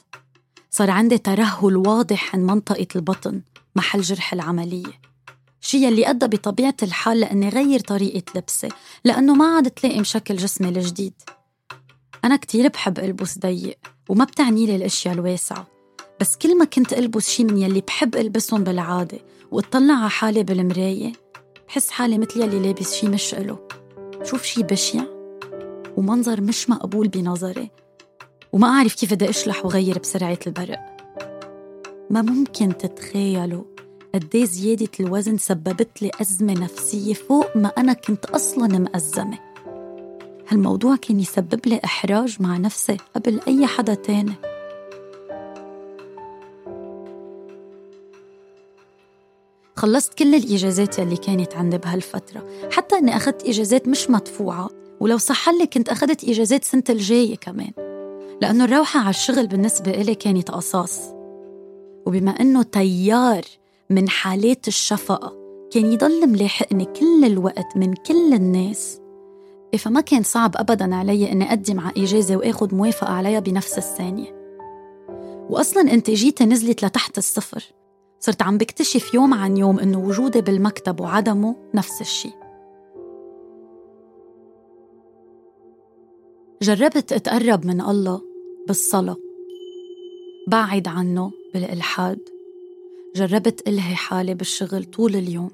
صار 0.71 0.91
عندي 0.91 1.19
ترهل 1.19 1.77
واضح 1.77 2.35
عن 2.35 2.41
منطقة 2.41 2.87
البطن 2.97 3.43
محل 3.77 4.01
جرح 4.01 4.33
العملية. 4.33 5.08
شي 5.61 5.85
يلي 5.85 6.11
أدى 6.11 6.27
بطبيعة 6.27 6.75
الحال 6.83 7.21
لأني 7.21 7.49
غير 7.49 7.81
طريقة 7.81 8.23
لبسي 8.35 8.69
لأنه 9.05 9.35
ما 9.35 9.57
عاد 9.57 9.71
تلائم 9.71 10.05
شكل 10.05 10.37
جسمي 10.37 10.69
الجديد 10.69 11.15
أنا 12.25 12.37
كتير 12.37 12.69
بحب 12.69 12.99
ألبس 12.99 13.39
ضيق 13.39 13.79
وما 14.09 14.25
بتعني 14.25 14.67
لي 14.67 14.77
الأشياء 14.77 15.15
الواسعة. 15.15 15.67
بس 16.21 16.37
كل 16.37 16.59
ما 16.59 16.65
كنت 16.65 16.93
ألبس 16.93 17.31
شي 17.31 17.45
من 17.45 17.59
يلي 17.59 17.81
بحب 17.81 18.17
ألبسهم 18.17 18.65
بالعادة 18.65 19.19
وأطلع 19.51 19.95
على 19.95 20.11
حالي 20.11 20.43
بالمراية 20.43 21.13
بحس 21.69 21.91
حالي 21.91 22.19
مثل 22.19 22.41
يلي 22.41 22.59
لابس 22.59 22.95
شي 22.95 23.09
مش 23.09 23.35
إله 23.35 23.59
شوف 24.25 24.43
شي 24.43 24.63
بشع 24.63 25.05
ومنظر 25.97 26.41
مش 26.41 26.71
مقبول 26.71 27.09
بنظري. 27.09 27.71
وما 28.53 28.69
أعرف 28.69 28.95
كيف 28.95 29.15
بدي 29.15 29.31
أشلح 29.31 29.65
وغير 29.65 29.99
بسرعة 29.99 30.39
البرق. 30.47 30.97
ما 32.11 32.23
ممكن 32.23 32.77
تتخيلوا 32.77 33.65
قد 34.19 34.35
إيه 34.35 34.45
زيادة 34.45 34.89
الوزن 35.01 35.39
سببت 35.39 36.03
لي 36.03 36.11
أزمة 36.21 36.53
نفسية 36.53 37.15
فوق 37.15 37.57
ما 37.57 37.69
أنا 37.69 37.93
كنت 37.93 38.25
أصلا 38.25 38.79
مأزمة. 38.79 39.39
هالموضوع 40.49 40.97
كان 40.97 41.21
يسبب 41.21 41.61
لي 41.67 41.81
إحراج 41.85 42.37
مع 42.43 42.57
نفسي 42.57 42.97
قبل 43.17 43.41
أي 43.49 43.67
حدا 43.67 43.95
تاني. 43.95 44.33
خلصت 49.77 50.15
كل 50.15 50.35
الإجازات 50.35 50.99
اللي 50.99 51.17
كانت 51.17 51.57
عندي 51.57 51.79
بهالفترة. 51.79 52.45
حتى 52.73 52.99
أني 52.99 53.17
أخذت 53.17 53.49
إجازات 53.49 53.89
مش 53.89 54.11
مدفوعة. 54.11 54.71
ولو 55.01 55.19
صح 55.19 55.49
لي 55.49 55.67
كنت 55.67 55.89
أخذت 55.89 56.25
إجازات 56.25 56.65
سنة 56.65 56.85
الجاية 56.89 57.37
كمان. 57.37 57.73
لأنه 58.43 58.65
الروحة 58.65 59.01
على 59.01 59.11
الشغل 59.11 59.47
بالنسبة 59.47 59.91
إلي 59.91 60.15
كانت 60.15 60.51
قصاص. 60.51 61.01
وبما 62.07 62.31
أنه 62.31 62.63
تيار 62.63 63.43
من 63.91 64.09
حالات 64.09 64.69
الشفقة. 64.69 65.37
كان 65.71 65.93
يضل 65.93 66.27
ملاحقني 66.27 66.85
كل 66.85 67.25
الوقت 67.25 67.77
من 67.77 67.95
كل 67.95 68.35
الناس. 68.35 69.01
إيه 69.75 69.79
فما 69.79 70.01
كان 70.01 70.23
صعب 70.23 70.57
أبدا 70.57 70.95
علي 70.95 71.33
إني 71.33 71.49
أقدم 71.49 71.81
على 71.81 72.05
إجازة 72.05 72.37
وآخد 72.37 72.75
موافقة 72.75 73.13
عليها 73.13 73.41
بنفس 73.41 73.79
الثانية. 73.79 74.39
وأصلا 75.51 75.93
إنتاجيتي 75.93 76.45
نزلت 76.45 76.85
لتحت 76.85 77.19
الصفر. 77.19 77.65
صرت 78.21 78.43
عم 78.43 78.59
بكتشف 78.59 79.15
يوم 79.15 79.35
عن 79.35 79.57
يوم 79.57 79.79
إنه 79.79 79.99
وجودي 79.99 80.41
بالمكتب 80.41 81.01
وعدمه 81.01 81.57
نفس 81.75 82.01
الشي 82.01 82.31
جربت 86.63 87.13
أتقرب 87.13 87.67
من 87.67 87.81
الله 87.81 88.23
بالصلاة. 88.67 89.17
بعد 90.49 90.89
عنه 90.89 91.33
بالإلحاد. 91.55 92.38
جربت 93.17 93.69
إلهي 93.69 93.95
حالي 93.95 94.35
بالشغل 94.35 94.85
طول 94.85 95.17
اليوم. 95.17 95.51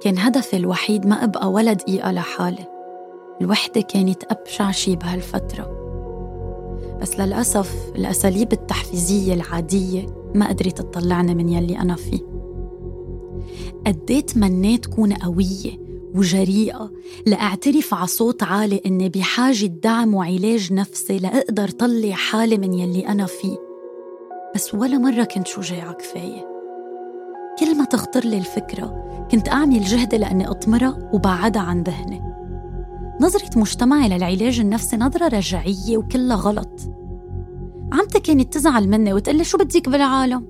كان 0.00 0.18
هدفي 0.18 0.56
الوحيد 0.56 1.06
ما 1.06 1.24
أبقى 1.24 1.50
ولا 1.50 1.72
دقيقة 1.72 2.12
لحالي 2.12 2.66
الوحدة 3.40 3.80
كانت 3.80 4.24
أبشع 4.24 4.70
شي 4.70 4.96
بهالفترة. 4.96 5.82
بس 7.00 7.20
للأسف 7.20 7.92
الأساليب 7.96 8.52
التحفيزية 8.52 9.34
العادية 9.34 10.06
ما 10.34 10.48
قدرت 10.48 10.78
تطلعني 10.78 11.34
من 11.34 11.48
يلي 11.48 11.78
أنا 11.78 11.94
فيه. 11.94 12.20
قديت 13.86 14.36
منيت 14.36 14.86
كون 14.86 15.12
قوية 15.12 15.86
وجريئة 16.14 16.90
لأعترف 17.26 17.94
على 17.94 18.06
صوت 18.06 18.42
عالي 18.42 18.80
إني 18.86 19.08
بحاجة 19.08 19.66
دعم 19.66 20.14
وعلاج 20.14 20.72
نفسي 20.72 21.18
لأقدر 21.18 21.68
طلع 21.68 22.12
حالي 22.12 22.58
من 22.58 22.74
يلي 22.74 23.08
أنا 23.08 23.26
فيه. 23.26 23.65
بس 24.56 24.74
ولا 24.74 24.98
مرة 24.98 25.24
كنت 25.24 25.46
شجاعة 25.46 25.92
كفاية. 25.92 26.46
كل 27.58 27.78
ما 27.78 27.84
تخطر 27.84 28.24
لي 28.24 28.38
الفكرة 28.38 29.04
كنت 29.30 29.48
أعمل 29.48 29.80
جهدي 29.80 30.18
لأني 30.18 30.50
أطمرها 30.50 31.10
وبعدها 31.12 31.62
عن 31.62 31.82
ذهني. 31.82 32.22
نظرة 33.20 33.58
مجتمعي 33.58 34.08
للعلاج 34.08 34.60
النفسي 34.60 34.96
نظرة 34.96 35.28
رجعية 35.28 35.96
وكلها 35.96 36.36
غلط. 36.36 36.80
عمتي 37.92 38.20
كانت 38.20 38.54
تزعل 38.54 38.88
مني 38.88 39.12
وتقلي 39.12 39.44
شو 39.44 39.58
بديك 39.58 39.88
بالعالم؟ 39.88 40.46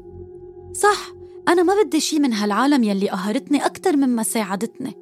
صح 0.72 1.12
أنا 1.48 1.62
ما 1.62 1.72
بدي 1.84 2.00
شي 2.00 2.18
من 2.18 2.32
هالعالم 2.32 2.84
يلي 2.84 3.08
قهرتني 3.08 3.66
أكتر 3.66 3.96
مما 3.96 4.22
ساعدتني. 4.22 4.94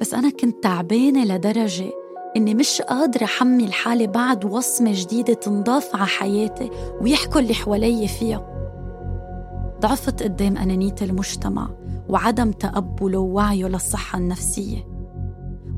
بس 0.00 0.14
أنا 0.14 0.30
كنت 0.30 0.62
تعبانة 0.62 1.24
لدرجة 1.24 1.90
إني 2.36 2.54
مش 2.54 2.82
قادرة 2.82 3.24
أحمل 3.24 3.72
حالي 3.72 4.06
بعد 4.06 4.44
وصمة 4.44 4.92
جديدة 4.94 5.34
تنضاف 5.34 5.96
على 5.96 6.06
حياتي 6.06 6.70
ويحكوا 7.00 7.40
اللي 7.40 7.54
حوالي 7.54 8.08
فيها. 8.08 8.50
ضعفت 9.80 10.22
قدام 10.22 10.56
أنانية 10.56 10.94
المجتمع 11.02 11.70
وعدم 12.08 12.52
تقبله 12.52 13.18
ووعيه 13.18 13.66
للصحة 13.66 14.18
النفسية. 14.18 14.86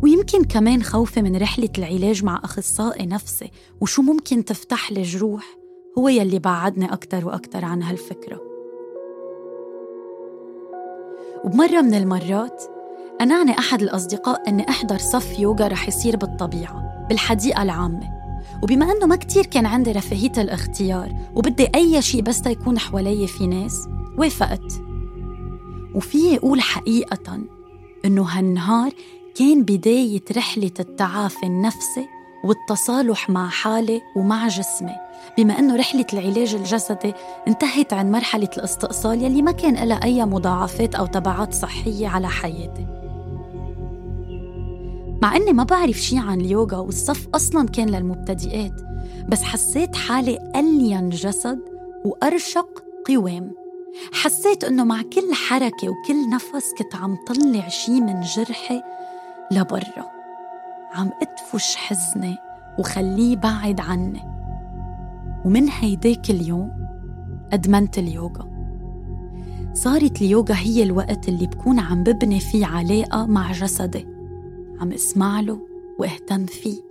ويمكن 0.02 0.44
كمان 0.44 0.82
خوفي 0.82 1.22
من 1.22 1.36
رحلة 1.36 1.68
العلاج 1.78 2.24
مع 2.24 2.40
أخصائي 2.44 3.06
نفسي 3.06 3.50
وشو 3.80 4.02
ممكن 4.02 4.44
تفتح 4.44 4.92
لي 4.92 5.02
جروح 5.02 5.58
هو 5.98 6.08
يلي 6.08 6.38
بعدني 6.38 6.92
أكتر 6.92 7.26
وأكتر 7.26 7.64
عن 7.64 7.82
هالفكرة. 7.82 8.40
وبمرة 11.44 11.80
من 11.80 11.94
المرات 11.94 12.64
أنعني 13.20 13.58
أحد 13.58 13.82
الأصدقاء 13.82 14.48
أني 14.48 14.68
أحضر 14.68 14.98
صف 14.98 15.38
يوغا 15.38 15.68
رح 15.68 15.88
يصير 15.88 16.16
بالطبيعة 16.16 17.06
بالحديقة 17.08 17.62
العامة. 17.62 18.16
وبما 18.62 18.92
أنه 18.92 19.06
ما 19.06 19.16
كتير 19.16 19.46
كان 19.46 19.66
عندي 19.66 19.92
رفاهية 19.92 20.32
الاختيار 20.38 21.12
وبدي 21.34 21.68
أي 21.74 22.02
شيء 22.02 22.22
بس 22.22 22.46
يكون 22.46 22.78
حوالي 22.78 23.26
في 23.26 23.46
ناس 23.46 23.88
وافقت. 24.18 24.72
وفي 25.94 26.36
أقول 26.36 26.60
حقيقة 26.60 27.38
إنه 28.04 28.22
هالنهار 28.22 28.92
كان 29.34 29.62
بداية 29.62 30.24
رحلة 30.36 30.74
التعافي 30.80 31.46
النفسي 31.46 32.08
والتصالح 32.44 33.30
مع 33.30 33.48
حالي 33.48 34.00
ومع 34.16 34.48
جسمي. 34.48 34.96
بما 35.38 35.58
أنه 35.58 35.76
رحلة 35.76 36.06
العلاج 36.12 36.54
الجسدي 36.54 37.14
انتهت 37.48 37.92
عن 37.92 38.10
مرحلة 38.10 38.50
الاستئصال 38.56 39.22
يلي 39.22 39.42
ما 39.42 39.52
كان 39.52 39.88
لها 39.88 40.04
أي 40.04 40.24
مضاعفات 40.24 40.94
أو 40.94 41.06
تبعات 41.06 41.54
صحية 41.54 42.08
على 42.08 42.28
حياتي. 42.28 43.05
مع 45.26 45.36
أني 45.36 45.52
ما 45.52 45.64
بعرف 45.64 45.96
شي 45.96 46.18
عن 46.18 46.40
اليوغا 46.40 46.76
والصف 46.76 47.28
أصلا 47.34 47.68
كان 47.68 47.88
للمبتدئات 47.88 48.80
بس 49.28 49.42
حسيت 49.42 49.96
حالي 49.96 50.52
ألين 50.56 51.08
جسد 51.08 51.58
وأرشق 52.04 52.84
قوام. 53.08 53.52
حسيت 54.12 54.64
أنه 54.64 54.84
مع 54.84 55.02
كل 55.02 55.34
حركة 55.34 55.88
وكل 55.88 56.30
نفس 56.30 56.74
كنت 56.78 56.94
عم 56.94 57.16
طلع 57.26 57.68
شي 57.68 58.00
من 58.00 58.20
جرحي 58.20 58.82
لبرا. 59.52 60.10
عم 60.94 61.10
ادفش 61.22 61.76
حزني 61.76 62.36
وخليه 62.78 63.36
بعد 63.36 63.80
عني. 63.80 64.22
ومن 65.44 65.68
هيداك 65.68 66.30
اليوم 66.30 66.70
أدمنت 67.52 67.98
اليوغا. 67.98 68.50
صارت 69.74 70.22
اليوغا 70.22 70.54
هي 70.54 70.82
الوقت 70.82 71.28
اللي 71.28 71.46
بكون 71.46 71.78
عم 71.78 72.02
ببني 72.02 72.40
فيه 72.40 72.66
علاقة 72.66 73.26
مع 73.26 73.52
جسدي. 73.52 74.15
عم 74.80 74.92
اسمع 74.92 75.40
له 75.40 75.60
واهتم 75.98 76.46
فيه 76.46 76.82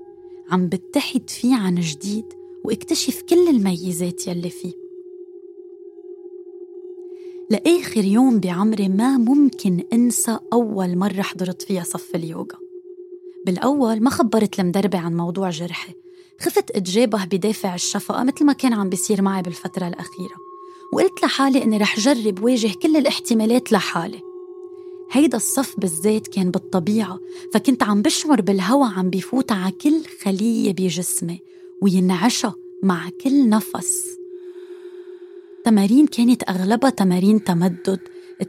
عم 0.52 0.67
بتحد 0.67 1.30
فيه 1.30 1.56
عن 1.56 1.76
جديد 1.76 2.26
واكتشف 2.63 3.21
كل 3.21 3.48
الميزات 3.48 4.28
يلي 4.28 4.50
فيه. 4.50 4.74
لآخر 7.50 8.06
يوم 8.06 8.39
بعمري 8.39 8.89
ما 8.89 9.17
ممكن 9.17 9.84
أنسى 9.93 10.39
أول 10.54 10.98
مرة 10.98 11.21
حضرت 11.21 11.62
فيها 11.62 11.84
صف 11.84 12.15
اليوغا. 12.15 12.58
بالأول 13.45 14.04
ما 14.04 14.10
خبرت 14.10 14.60
المدربة 14.60 14.98
عن 15.00 15.17
موضوع 15.17 15.50
جرحي 15.50 15.93
خفت 16.39 16.71
أتجابه 16.71 17.26
بدافع 17.26 17.76
الشفقة 17.76 18.24
مثل 18.24 18.45
ما 18.45 18.54
كان 18.54 18.74
عم 18.74 18.89
بيصير 18.89 19.21
معي 19.21 19.41
بالفترة 19.41 19.88
الأخيرة 19.88 20.36
وقلت 20.93 21.24
لحالي 21.24 21.63
إني 21.63 21.78
رح 21.78 22.00
جرب 22.00 22.43
واجه 22.43 22.74
كل 22.82 22.98
الاحتمالات 22.98 23.71
لحالي. 23.71 24.35
هيدا 25.12 25.38
الصف 25.38 25.80
بالذات 25.80 26.28
كان 26.28 26.52
بالطبيعة 26.52 27.20
فكنت 27.54 27.84
عم 27.84 28.02
بشعر 28.02 28.41
بالهوى 28.41 28.89
عم 28.98 29.10
بيفوت 29.10 29.52
على 29.52 29.72
كل 29.72 30.04
خلية 30.24 30.74
بجسمي 30.74 31.39
وينعشى 31.82 32.48
مع 32.84 33.10
كل 33.24 33.50
نفس. 33.50 34.06
تمارين 35.65 36.08
كانت 36.08 36.50
أغلبها 36.50 36.89
تمارين 36.89 37.44
تمدد 37.44 38.00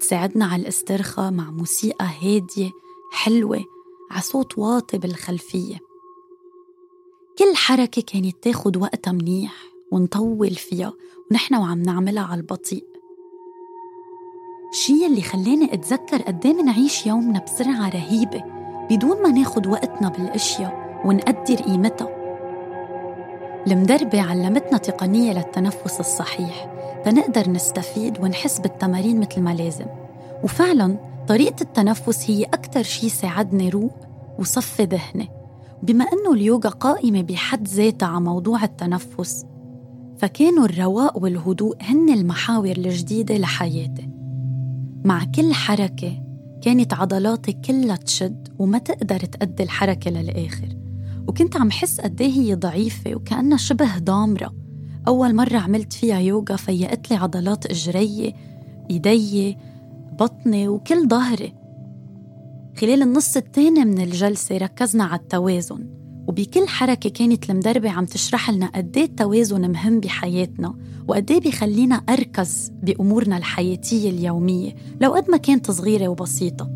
تساعدنا 0.01 0.45
على 0.47 0.63
الاسترخاء 0.63 1.31
مع 1.31 1.51
موسيقى 1.51 2.07
هادية 2.23 2.71
حلوة 3.13 3.65
على 4.11 4.23
صوت 4.23 4.59
واطي 4.59 4.99
بالخلفية. 4.99 5.79
كل 7.39 7.57
حركة 7.57 8.03
كانت 8.03 8.37
تاخد 8.43 8.77
وقتها 8.77 9.13
منيح 9.13 9.65
ونطول 9.93 10.51
فيها 10.55 10.93
ونحن 11.31 11.55
وعم 11.55 11.83
نعملها 11.83 12.23
على 12.23 12.41
البطيء. 12.41 12.96
الشي 14.77 15.07
اللي 15.07 15.23
خلاني 15.23 15.75
أتذكر 15.75 16.23
قديه 16.23 16.63
منعيش 16.63 17.07
يومنا 17.07 17.39
بسرعة 17.39 17.89
رهيبة 17.89 18.43
بدون 18.91 19.23
ما 19.23 19.31
ناخد 19.31 19.67
وقتنا 19.67 20.09
بالأشياء 20.09 21.01
ونقدر 21.05 21.55
قيمتها. 21.55 22.09
المدربة 23.67 24.21
علمتنا 24.21 24.79
تقنية 24.79 25.33
للتنفس 25.33 26.01
الصحيح 26.01 26.69
تنقدر 27.05 27.51
نستفيد 27.51 28.19
ونحس 28.21 28.61
بالتمارين 28.61 29.21
مثل 29.21 29.41
ما 29.41 29.55
لازم. 29.55 29.87
وفعلا 30.45 30.97
طريقة 31.29 31.63
التنفس 31.63 32.31
هي 32.31 32.45
أكثر 32.45 32.83
شي 32.83 33.09
ساعدني 33.09 33.69
روق 33.69 33.95
وصفي 34.39 34.85
ذهني. 34.85 35.29
بما 35.83 36.05
أنه 36.05 36.33
اليوغا 36.33 36.71
قائمة 36.71 37.23
بحد 37.23 37.69
ذاتها 37.69 38.07
على 38.07 38.21
موضوع 38.21 38.65
التنفس 38.65 39.47
فكانوا 40.19 40.65
الرواق 40.65 41.23
والهدوء 41.23 41.77
هن 41.81 42.11
المحاور 42.11 42.71
الجديدة 42.71 43.39
لحياتي. 43.39 44.06
مع 45.07 45.25
كل 45.25 45.55
حركة 45.55 46.23
كانت 46.63 46.95
عضلاتي 46.95 47.53
كلها 47.53 47.97
تشد 47.97 48.49
وما 48.59 48.79
تقدر 48.79 49.21
تأدي 49.21 49.63
الحركة 49.63 50.11
للآخر. 50.11 50.69
وكنت 51.29 51.57
عم 51.57 51.71
حس 51.71 52.01
قد 52.01 52.23
هي 52.23 52.55
ضعيفة 52.55 53.15
وكأنها 53.15 53.59
شبه 53.59 53.99
ضامرة. 53.99 54.55
أول 55.09 55.35
مرة 55.35 55.57
عملت 55.57 55.93
فيها 55.93 56.19
يوغا 56.19 56.57
فيقت 56.57 57.11
لي 57.11 57.17
عضلات 57.17 57.67
إجرية 57.67 58.33
إيدي 58.91 59.59
بطني 60.19 60.69
وكل 60.69 61.09
ظهري. 61.09 61.55
خلال 62.81 63.03
النص 63.03 63.37
الثاني 63.37 63.85
من 63.85 64.01
الجلسة 64.01 64.57
ركزنا 64.57 65.05
على 65.05 65.21
التوازن. 65.21 65.87
وبكل 66.29 66.69
حركة 66.69 67.11
كانت 67.11 67.51
المدربة 67.51 67.91
عم 67.91 68.05
تشرح 68.05 68.51
لنا 68.51 68.67
قد 68.67 68.99
التوازن 68.99 69.71
مهم 69.71 70.01
بحياتنا 70.01 70.75
وقد 71.09 71.33
بيخلينا 71.33 71.95
أركز 71.95 72.73
بأمورنا 72.83 73.37
الحياتية 73.37 74.11
اليومية 74.11 74.75
لو 75.01 75.15
قد 75.15 75.31
ما 75.31 75.37
كانت 75.37 75.71
صغيرة 75.71 76.09
وبسيطة. 76.09 76.71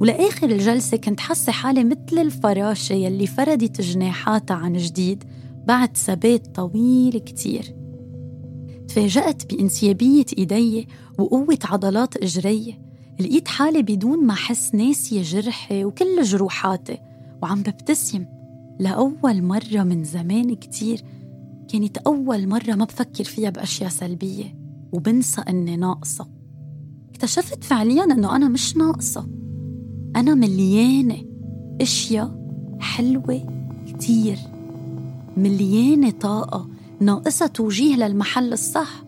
ولآخر 0.00 0.50
الجلسة 0.50 0.96
كنت 0.96 1.20
حاسة 1.20 1.52
حالي 1.52 1.84
مثل 1.84 2.18
الفراشة 2.18 2.92
يلي 2.92 3.26
فردت 3.26 3.80
جناحاتها 3.80 4.54
عن 4.54 4.72
جديد 4.72 5.24
بعد 5.64 5.96
ثبات 5.96 6.46
طويل 6.54 7.18
كتير. 7.18 7.76
تفاجأت 8.88 9.54
بانسيابية 9.54 10.24
إيدي 10.38 10.88
وقوة 11.18 11.58
عضلات 11.64 12.16
إجري. 12.16 12.78
لقيت 13.20 13.48
حالي 13.48 13.82
بدون 13.82 14.26
ما 14.26 14.32
أحس 14.32 14.74
ناسية 14.74 15.22
جرحي 15.22 15.84
وكل 15.84 16.22
جروحاتي 16.22 16.98
وعم 17.42 17.62
ببتسم. 17.62 18.24
لأول 18.78 19.42
مرة 19.42 19.82
من 19.82 20.04
زمان 20.04 20.54
كتير 20.54 21.02
كانت 21.68 21.98
أول 21.98 22.48
مرة 22.48 22.74
ما 22.74 22.84
بفكر 22.84 23.24
فيها 23.24 23.50
بأشياء 23.50 23.90
سلبية 23.90 24.58
وبنسى 24.92 25.40
إني 25.40 25.76
ناقصة. 25.76 26.26
اكتشفت 27.10 27.64
فعليا 27.64 28.04
إنه 28.04 28.36
أنا 28.36 28.48
مش 28.48 28.76
ناقصة. 28.76 29.26
أنا 30.16 30.34
مليانة 30.34 31.24
أشياء 31.80 32.48
حلوة 32.80 33.46
كتير. 33.86 34.38
مليانة 35.36 36.10
طاقة 36.10 36.68
ناقصة 37.00 37.46
توجيه 37.46 37.96
للمحل 37.96 38.52
الصح. 38.52 39.04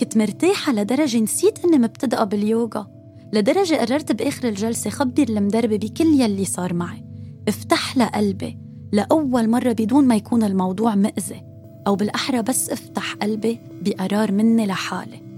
كنت 0.00 0.16
مرتاحة 0.16 0.72
لدرجة 0.72 1.20
نسيت 1.20 1.64
إني 1.64 1.78
مبتدئة 1.78 2.24
باليوغا 2.24 2.86
لدرجة 3.32 3.74
قررت 3.74 4.12
بآخر 4.12 4.48
الجلسة 4.48 4.90
خبر 4.90 5.22
المدربة 5.28 5.76
بكل 5.76 6.20
يلي 6.20 6.44
صار 6.44 6.74
معي. 6.74 7.04
افتح 7.48 7.96
لها 7.96 8.06
قلبي 8.06 8.58
لأول 8.92 9.50
مرة 9.50 9.72
بدون 9.72 10.04
ما 10.04 10.16
يكون 10.16 10.42
الموضوع 10.42 10.94
مأذي 10.94 11.42
أو 11.86 11.96
بالأحرى 11.96 12.42
بس 12.42 12.70
افتح 12.70 13.14
قلبي 13.14 13.60
بقرار 13.82 14.32
مني 14.32 14.66
لحالي. 14.66 15.28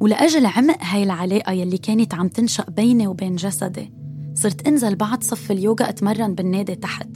ولأجل 0.00 0.46
عمق 0.46 0.78
هاي 0.80 1.02
العلاقة 1.02 1.52
يلي 1.52 1.78
كانت 1.78 2.14
عم 2.14 2.28
تنشأ 2.28 2.64
بيني 2.70 3.06
وبين 3.06 3.36
جسدي 3.36 3.92
صرت 4.34 4.68
أنزل 4.68 4.96
بعد 4.96 5.24
صف 5.24 5.50
اليوغا 5.50 5.88
أتمرن 5.88 6.34
بالنادي 6.34 6.74
تحت. 6.74 7.08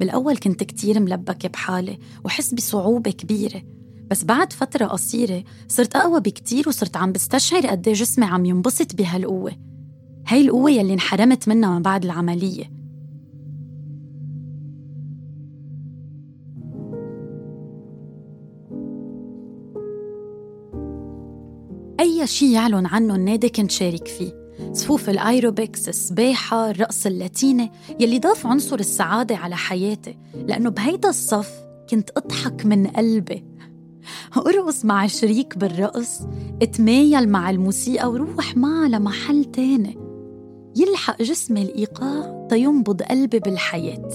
بالأول 0.00 0.36
كنت 0.36 0.64
كتير 0.64 1.00
ملبكة 1.00 1.48
بحالي 1.48 1.98
وحس 2.24 2.54
بصعوبة 2.54 3.10
كبيرة 3.10 3.62
بس 4.10 4.24
بعد 4.24 4.52
فترة 4.52 4.86
قصيرة 4.86 5.44
صرت 5.68 5.96
أقوى 5.96 6.20
بكتير 6.20 6.68
وصرت 6.68 6.96
عم 6.96 7.12
بستشعر 7.12 7.66
قد 7.66 7.82
جسمي 7.82 8.26
عم 8.26 8.44
ينبسط 8.44 8.94
بهالقوة. 8.94 9.52
هاي 10.28 10.40
القوة 10.40 10.70
يلي 10.70 10.94
انحرمت 10.94 11.48
منها 11.48 11.74
من 11.74 11.82
بعد 11.82 12.04
العملية. 12.04 12.81
أي 22.02 22.26
شي 22.26 22.52
يعلن 22.52 22.86
عنه 22.86 23.14
النادي 23.14 23.48
كنت 23.48 23.70
شارك 23.70 24.08
فيه. 24.08 24.32
صفوف 24.72 25.10
الأيروبكس، 25.10 25.88
السباحة، 25.88 26.70
الرقص 26.70 27.06
اللاتيني 27.06 27.70
يلي 28.00 28.18
ضاف 28.18 28.46
عنصر 28.46 28.78
السعادة 28.78 29.36
على 29.36 29.56
حياتي. 29.56 30.18
لأنه 30.46 30.70
بهيدا 30.70 31.08
الصف 31.08 31.50
كنت 31.90 32.10
أضحك 32.16 32.66
من 32.66 32.86
قلبي. 32.86 33.44
أرقص 34.36 34.84
مع 34.84 35.06
شريك 35.06 35.58
بالرقص 35.58 36.20
أتمايل 36.62 37.28
مع 37.28 37.50
الموسيقى 37.50 38.10
وروح 38.10 38.56
معها 38.56 38.88
لمحل 38.88 39.44
تاني. 39.44 39.98
يلحق 40.76 41.22
جسمي 41.22 41.62
الإيقاع 41.62 42.46
تينبض 42.50 43.02
قلبي 43.02 43.38
بالحياة. 43.38 44.08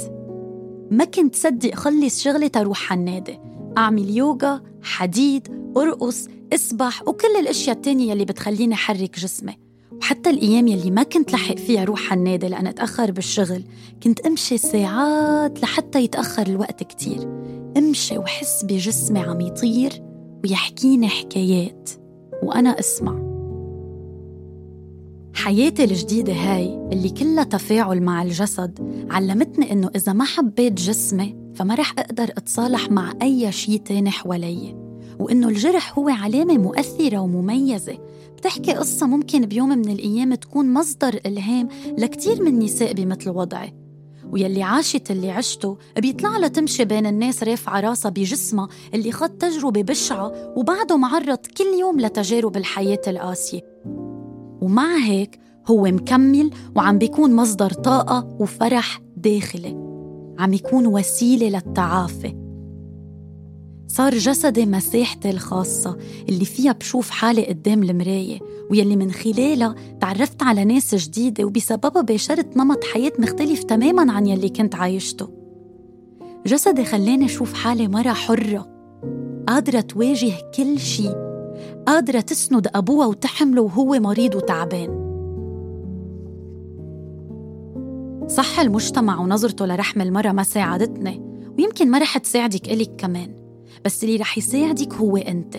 ما 0.91 1.05
كنت 1.05 1.35
صدق 1.35 1.75
خلص 1.75 2.21
شغلي 2.21 2.49
تروح 2.49 2.91
على 2.91 2.99
النادي. 2.99 3.39
أعمل 3.77 4.09
يوغا، 4.09 4.61
حديد، 4.81 5.47
أرقص، 5.77 6.27
اسبح 6.53 7.07
وكل 7.07 7.35
الأشياء 7.39 7.75
التانية 7.75 8.13
اللي 8.13 8.25
بتخليني 8.25 8.73
أحرك 8.73 9.19
جسمي. 9.19 9.57
وحتى 9.91 10.29
الأيام 10.29 10.67
يلي 10.67 10.91
ما 10.91 11.03
كنت 11.03 11.33
لحق 11.33 11.55
فيها 11.55 11.83
روح 11.83 12.11
على 12.11 12.19
النادي 12.19 12.47
لأن 12.47 12.67
أتأخر 12.67 13.11
بالشغل 13.11 13.63
كنت 14.03 14.19
أمشي 14.19 14.57
ساعات 14.57 15.61
لحتى 15.63 16.03
يتأخر 16.03 16.47
الوقت 16.47 16.83
كتير. 16.83 17.27
أمشي 17.77 18.17
وحس 18.17 18.63
بجسمي 18.63 19.19
عم 19.19 19.41
يطير 19.41 20.03
ويحكيني 20.43 21.07
حكايات 21.07 21.89
وأنا 22.43 22.79
أسمع. 22.79 23.27
حياتي 25.33 25.83
الجديدة 25.83 26.33
هاي 26.33 26.65
اللي 26.93 27.09
كلها 27.09 27.43
تفاعل 27.43 28.01
مع 28.01 28.23
الجسد 28.23 29.05
علمتني 29.11 29.71
إنه 29.71 29.89
إذا 29.95 30.13
ما 30.13 30.23
حبيت 30.23 30.73
جسمي 30.73 31.35
فما 31.55 31.75
رح 31.75 31.93
أقدر 31.99 32.23
أتصالح 32.23 32.91
مع 32.91 33.13
أي 33.21 33.51
شيء 33.51 33.77
تاني 33.77 34.11
حوالي 34.11 34.86
وإنه 35.19 35.49
الجرح 35.49 35.99
هو 35.99 36.09
علامة 36.09 36.57
مؤثرة 36.57 37.17
ومميزة. 37.17 37.97
بتحكي 38.37 38.73
قصة 38.73 39.07
ممكن 39.07 39.45
بيوم 39.45 39.69
من 39.69 39.89
الأيام 39.89 40.35
تكون 40.35 40.73
مصدر 40.73 41.19
إلهام 41.25 41.69
لكتير 41.97 42.43
من 42.43 42.59
نساء 42.59 42.93
بمثل 42.93 43.29
وضعي 43.29 43.73
ويلي 44.31 44.63
عاشت 44.63 45.11
اللي 45.11 45.31
عشته 45.31 45.77
بيطلع 45.97 46.37
لها 46.37 46.47
تمشي 46.47 46.85
بين 46.85 47.05
الناس 47.05 47.43
رافعة 47.43 47.79
راسها 47.79 48.09
بجسمها 48.09 48.67
اللي 48.93 49.11
خد 49.11 49.29
تجربة 49.29 49.81
بشعة 49.81 50.53
وبعده 50.55 50.97
معرض 50.97 51.37
كل 51.57 51.79
يوم 51.79 51.99
لتجارب 51.99 52.57
الحياة 52.57 53.01
القاسية. 53.07 53.61
ومع 54.61 54.97
هيك 54.97 55.39
هو 55.67 55.83
مكمل 55.83 56.51
وعم 56.75 56.97
بيكون 56.97 57.35
مصدر 57.35 57.73
طاقة 57.73 58.37
وفرح 58.39 59.01
داخلي. 59.17 59.77
عم 60.39 60.53
يكون 60.53 60.87
وسيلة 60.87 61.49
للتعافي. 61.49 62.46
صار 63.87 64.17
جسدي 64.17 64.65
مساحتي 64.65 65.29
الخاصة 65.29 65.97
اللي 66.29 66.45
فيها 66.45 66.71
بشوف 66.71 67.09
حالي 67.09 67.45
قدام 67.45 67.83
المراية 67.83 68.39
ويلي 68.71 68.95
من 68.95 69.11
خلالها 69.11 69.75
تعرفت 70.01 70.43
على 70.43 70.65
ناس 70.65 70.95
جديدة 70.95 71.45
وبسببها 71.45 72.01
باشرت 72.01 72.57
نمط 72.57 72.83
حياة 72.83 73.11
مختلف 73.19 73.63
تماما 73.63 74.11
عن 74.11 74.27
يلي 74.27 74.49
كنت 74.49 74.75
عايشته. 74.75 75.29
جسدي 76.45 76.85
خلاني 76.85 77.25
أشوف 77.25 77.53
حالي 77.53 77.87
مرة 77.87 78.13
حرة 78.13 78.67
قادرة 79.47 79.81
تواجه 79.81 80.33
كل 80.57 80.79
شي 80.79 81.09
قادرة 81.87 82.19
تسند 82.19 82.67
أبوها 82.75 83.07
وتحمله 83.07 83.61
وهو 83.61 83.99
مريض 83.99 84.35
وتعبان. 84.35 85.07
صح 88.27 88.59
المجتمع 88.59 89.19
ونظرته 89.19 89.65
لرحم 89.65 90.01
المرأة 90.01 90.31
ما 90.31 90.43
ساعدتني 90.43 91.21
ويمكن 91.57 91.91
ما 91.91 91.97
رح 91.99 92.17
تساعدك 92.17 92.69
إلك 92.69 92.95
كمان. 92.97 93.46
بس 93.85 94.03
اللي 94.03 94.15
رح 94.15 94.37
يساعدك 94.37 94.93
هو 94.93 95.17
أنت. 95.17 95.57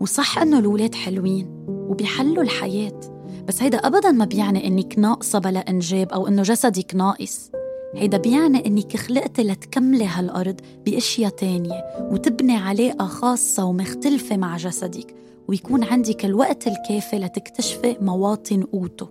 وصح 0.00 0.38
إنه 0.38 0.58
الولاد 0.58 0.94
حلوين 0.94 1.46
وبيحلوا 1.68 2.42
الحياة 2.42 3.00
بس 3.48 3.62
هيدا 3.62 3.78
أبدا 3.78 4.10
ما 4.10 4.24
بيعني 4.24 4.66
إنك 4.66 4.98
ناقصة 4.98 5.38
بلا 5.38 5.70
إنجاب 5.70 6.12
أو 6.12 6.28
إنه 6.28 6.42
جسدك 6.42 6.94
ناقص. 6.94 7.50
هيدا 7.94 8.18
بيعني 8.18 8.66
إنك 8.66 8.96
خلقتي 8.96 9.42
لتكملي 9.42 10.06
هالأرض 10.06 10.60
بأشياء 10.86 11.30
تانية 11.30 11.84
وتبني 12.10 12.56
علاقة 12.56 13.06
خاصة 13.06 13.64
ومختلفة 13.64 14.36
مع 14.36 14.56
جسدك 14.56 15.14
ويكون 15.48 15.84
عندك 15.84 16.24
الوقت 16.24 16.66
الكافي 16.66 17.18
لتكتشفي 17.18 17.96
مواطن 18.00 18.62
قوته. 18.62 19.08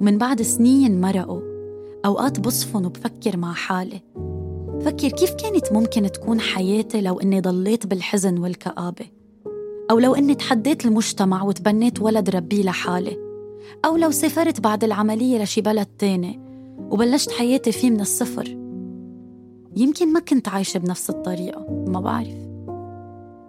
ومن 0.00 0.18
بعد 0.18 0.42
سنين 0.42 1.00
مرقوا 1.00 1.40
أوقات 2.04 2.40
بصفن 2.40 2.84
وبفكر 2.86 3.36
مع 3.36 3.52
حالي. 3.52 4.00
فكر 4.84 5.08
كيف 5.08 5.34
كانت 5.34 5.72
ممكن 5.72 6.12
تكون 6.12 6.40
حياتي 6.40 7.00
لو 7.00 7.20
إني 7.20 7.40
ضليت 7.40 7.86
بالحزن 7.86 8.38
والكآبة؟ 8.38 9.06
أو 9.90 9.98
لو 9.98 10.14
إني 10.14 10.34
تحديت 10.34 10.86
المجتمع 10.86 11.42
وتبنيت 11.42 12.02
ولد 12.02 12.30
ربيه 12.30 12.62
لحالي؟ 12.62 13.16
أو 13.84 13.96
لو 13.96 14.10
سافرت 14.10 14.60
بعد 14.60 14.84
العملية 14.84 15.42
لشي 15.42 15.60
بلد 15.60 15.86
تاني 15.98 16.40
وبلشت 16.90 17.30
حياتي 17.30 17.72
فيه 17.72 17.90
من 17.90 18.00
الصفر؟ 18.00 18.48
يمكن 19.76 20.12
ما 20.12 20.20
كنت 20.20 20.48
عايشة 20.48 20.78
بنفس 20.78 21.10
الطريقة 21.10 21.84
ما 21.86 22.00
بعرف. 22.00 22.36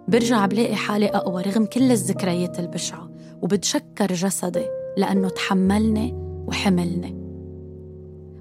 برجع 0.08 0.46
بلاقي 0.46 0.74
حالي 0.74 1.06
أقوى 1.06 1.42
رغم 1.42 1.64
كل 1.64 1.92
الذكريات 1.92 2.58
البشعة 2.58 3.10
وبتشكر 3.42 4.12
جسدي 4.12 4.66
لأنه 4.96 5.28
تحملني 5.28 6.14
وحملني. 6.46 7.16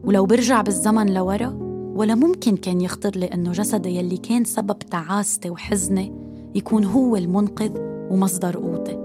ولو 0.03 0.25
برجع 0.25 0.62
بالزمن 0.62 1.13
لورا 1.13 1.64
ولا 1.95 2.15
ممكن 2.15 2.58
كان 2.58 2.81
يخطر 2.81 3.12
لي 3.15 3.25
إنه 3.25 3.51
جسدي 3.51 3.89
يلي 3.89 4.17
كان 4.17 4.43
سبب 4.43 4.79
تعاستي 4.79 5.49
وحزني 5.49 6.13
يكون 6.55 6.84
هو 6.84 7.15
المنقذ 7.15 7.71
ومصدر 8.12 8.58
قوتي. 8.58 9.05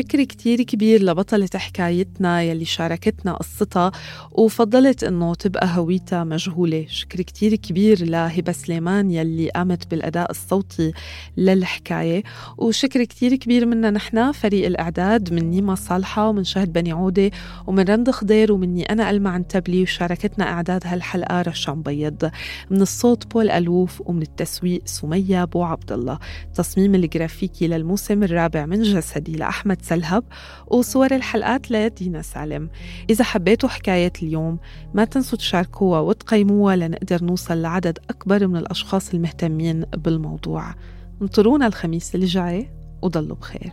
شكر 0.00 0.24
كتير 0.24 0.62
كبير 0.62 1.02
لبطلة 1.02 1.48
حكايتنا 1.54 2.42
يلي 2.42 2.64
شاركتنا 2.64 3.32
قصتها 3.32 3.92
وفضلت 4.32 5.04
إنه 5.04 5.34
تبقى 5.34 5.68
هويتها 5.76 6.24
مجهولة. 6.24 6.86
شكر 6.88 7.22
كتير 7.22 7.54
كبير 7.54 8.04
لهبة 8.04 8.52
سليمان 8.52 9.10
يلي 9.10 9.50
قامت 9.50 9.90
بالأداء 9.90 10.30
الصوتي 10.30 10.92
للحكاية. 11.36 12.22
وشكر 12.58 13.04
كتير 13.04 13.36
كبير 13.36 13.66
منا 13.66 13.90
نحن 13.90 14.32
فريق 14.32 14.66
الإعداد 14.66 15.32
من 15.32 15.50
نيما 15.50 15.74
صالحة 15.74 16.28
ومن 16.28 16.44
شهد 16.44 16.72
بني 16.72 16.92
عودة 16.92 17.30
ومن 17.66 17.84
رند 17.84 18.10
خضير 18.10 18.52
ومني 18.52 18.82
أنا 18.82 19.10
ألمع 19.10 19.30
عنتبلي 19.30 19.82
وشاركتنا 19.82 20.44
إعداد 20.44 20.82
هالحلقة 20.86 21.42
رشا 21.42 21.70
مبيض 21.70 22.30
من 22.70 22.82
الصوت 22.82 23.26
بول 23.32 23.50
ألوف 23.50 24.02
ومن 24.06 24.22
التسويق 24.22 24.82
سمية 24.84 25.44
بو 25.44 25.62
عبد 25.62 25.92
الله. 25.92 26.18
تصميم 26.54 26.94
الجرافيكي 26.94 27.68
للموسم 27.68 28.22
الرابع 28.22 28.66
من 28.66 28.82
جسدي 28.82 29.32
لأحمد 29.32 29.82
سلهب 29.90 30.24
وصور 30.66 31.14
الحلقات 31.14 31.70
لدينا 31.70 32.22
سالم. 32.22 32.70
إذا 33.10 33.24
حبيتوا 33.24 33.68
حكاية 33.68 34.12
اليوم 34.22 34.58
ما 34.94 35.04
تنسوا 35.04 35.38
تشاركوها 35.38 36.00
وتقيموها 36.00 36.76
لنقدر 36.76 37.24
نوصل 37.24 37.62
لعدد 37.62 37.98
أكبر 38.10 38.46
من 38.46 38.56
الأشخاص 38.56 39.14
المهتمين 39.14 39.80
بالموضوع. 39.80 40.74
انطرونا 41.22 41.66
الخميس 41.66 42.14
الجاي 42.14 42.70
وضلوا 43.02 43.36
بخير. 43.36 43.72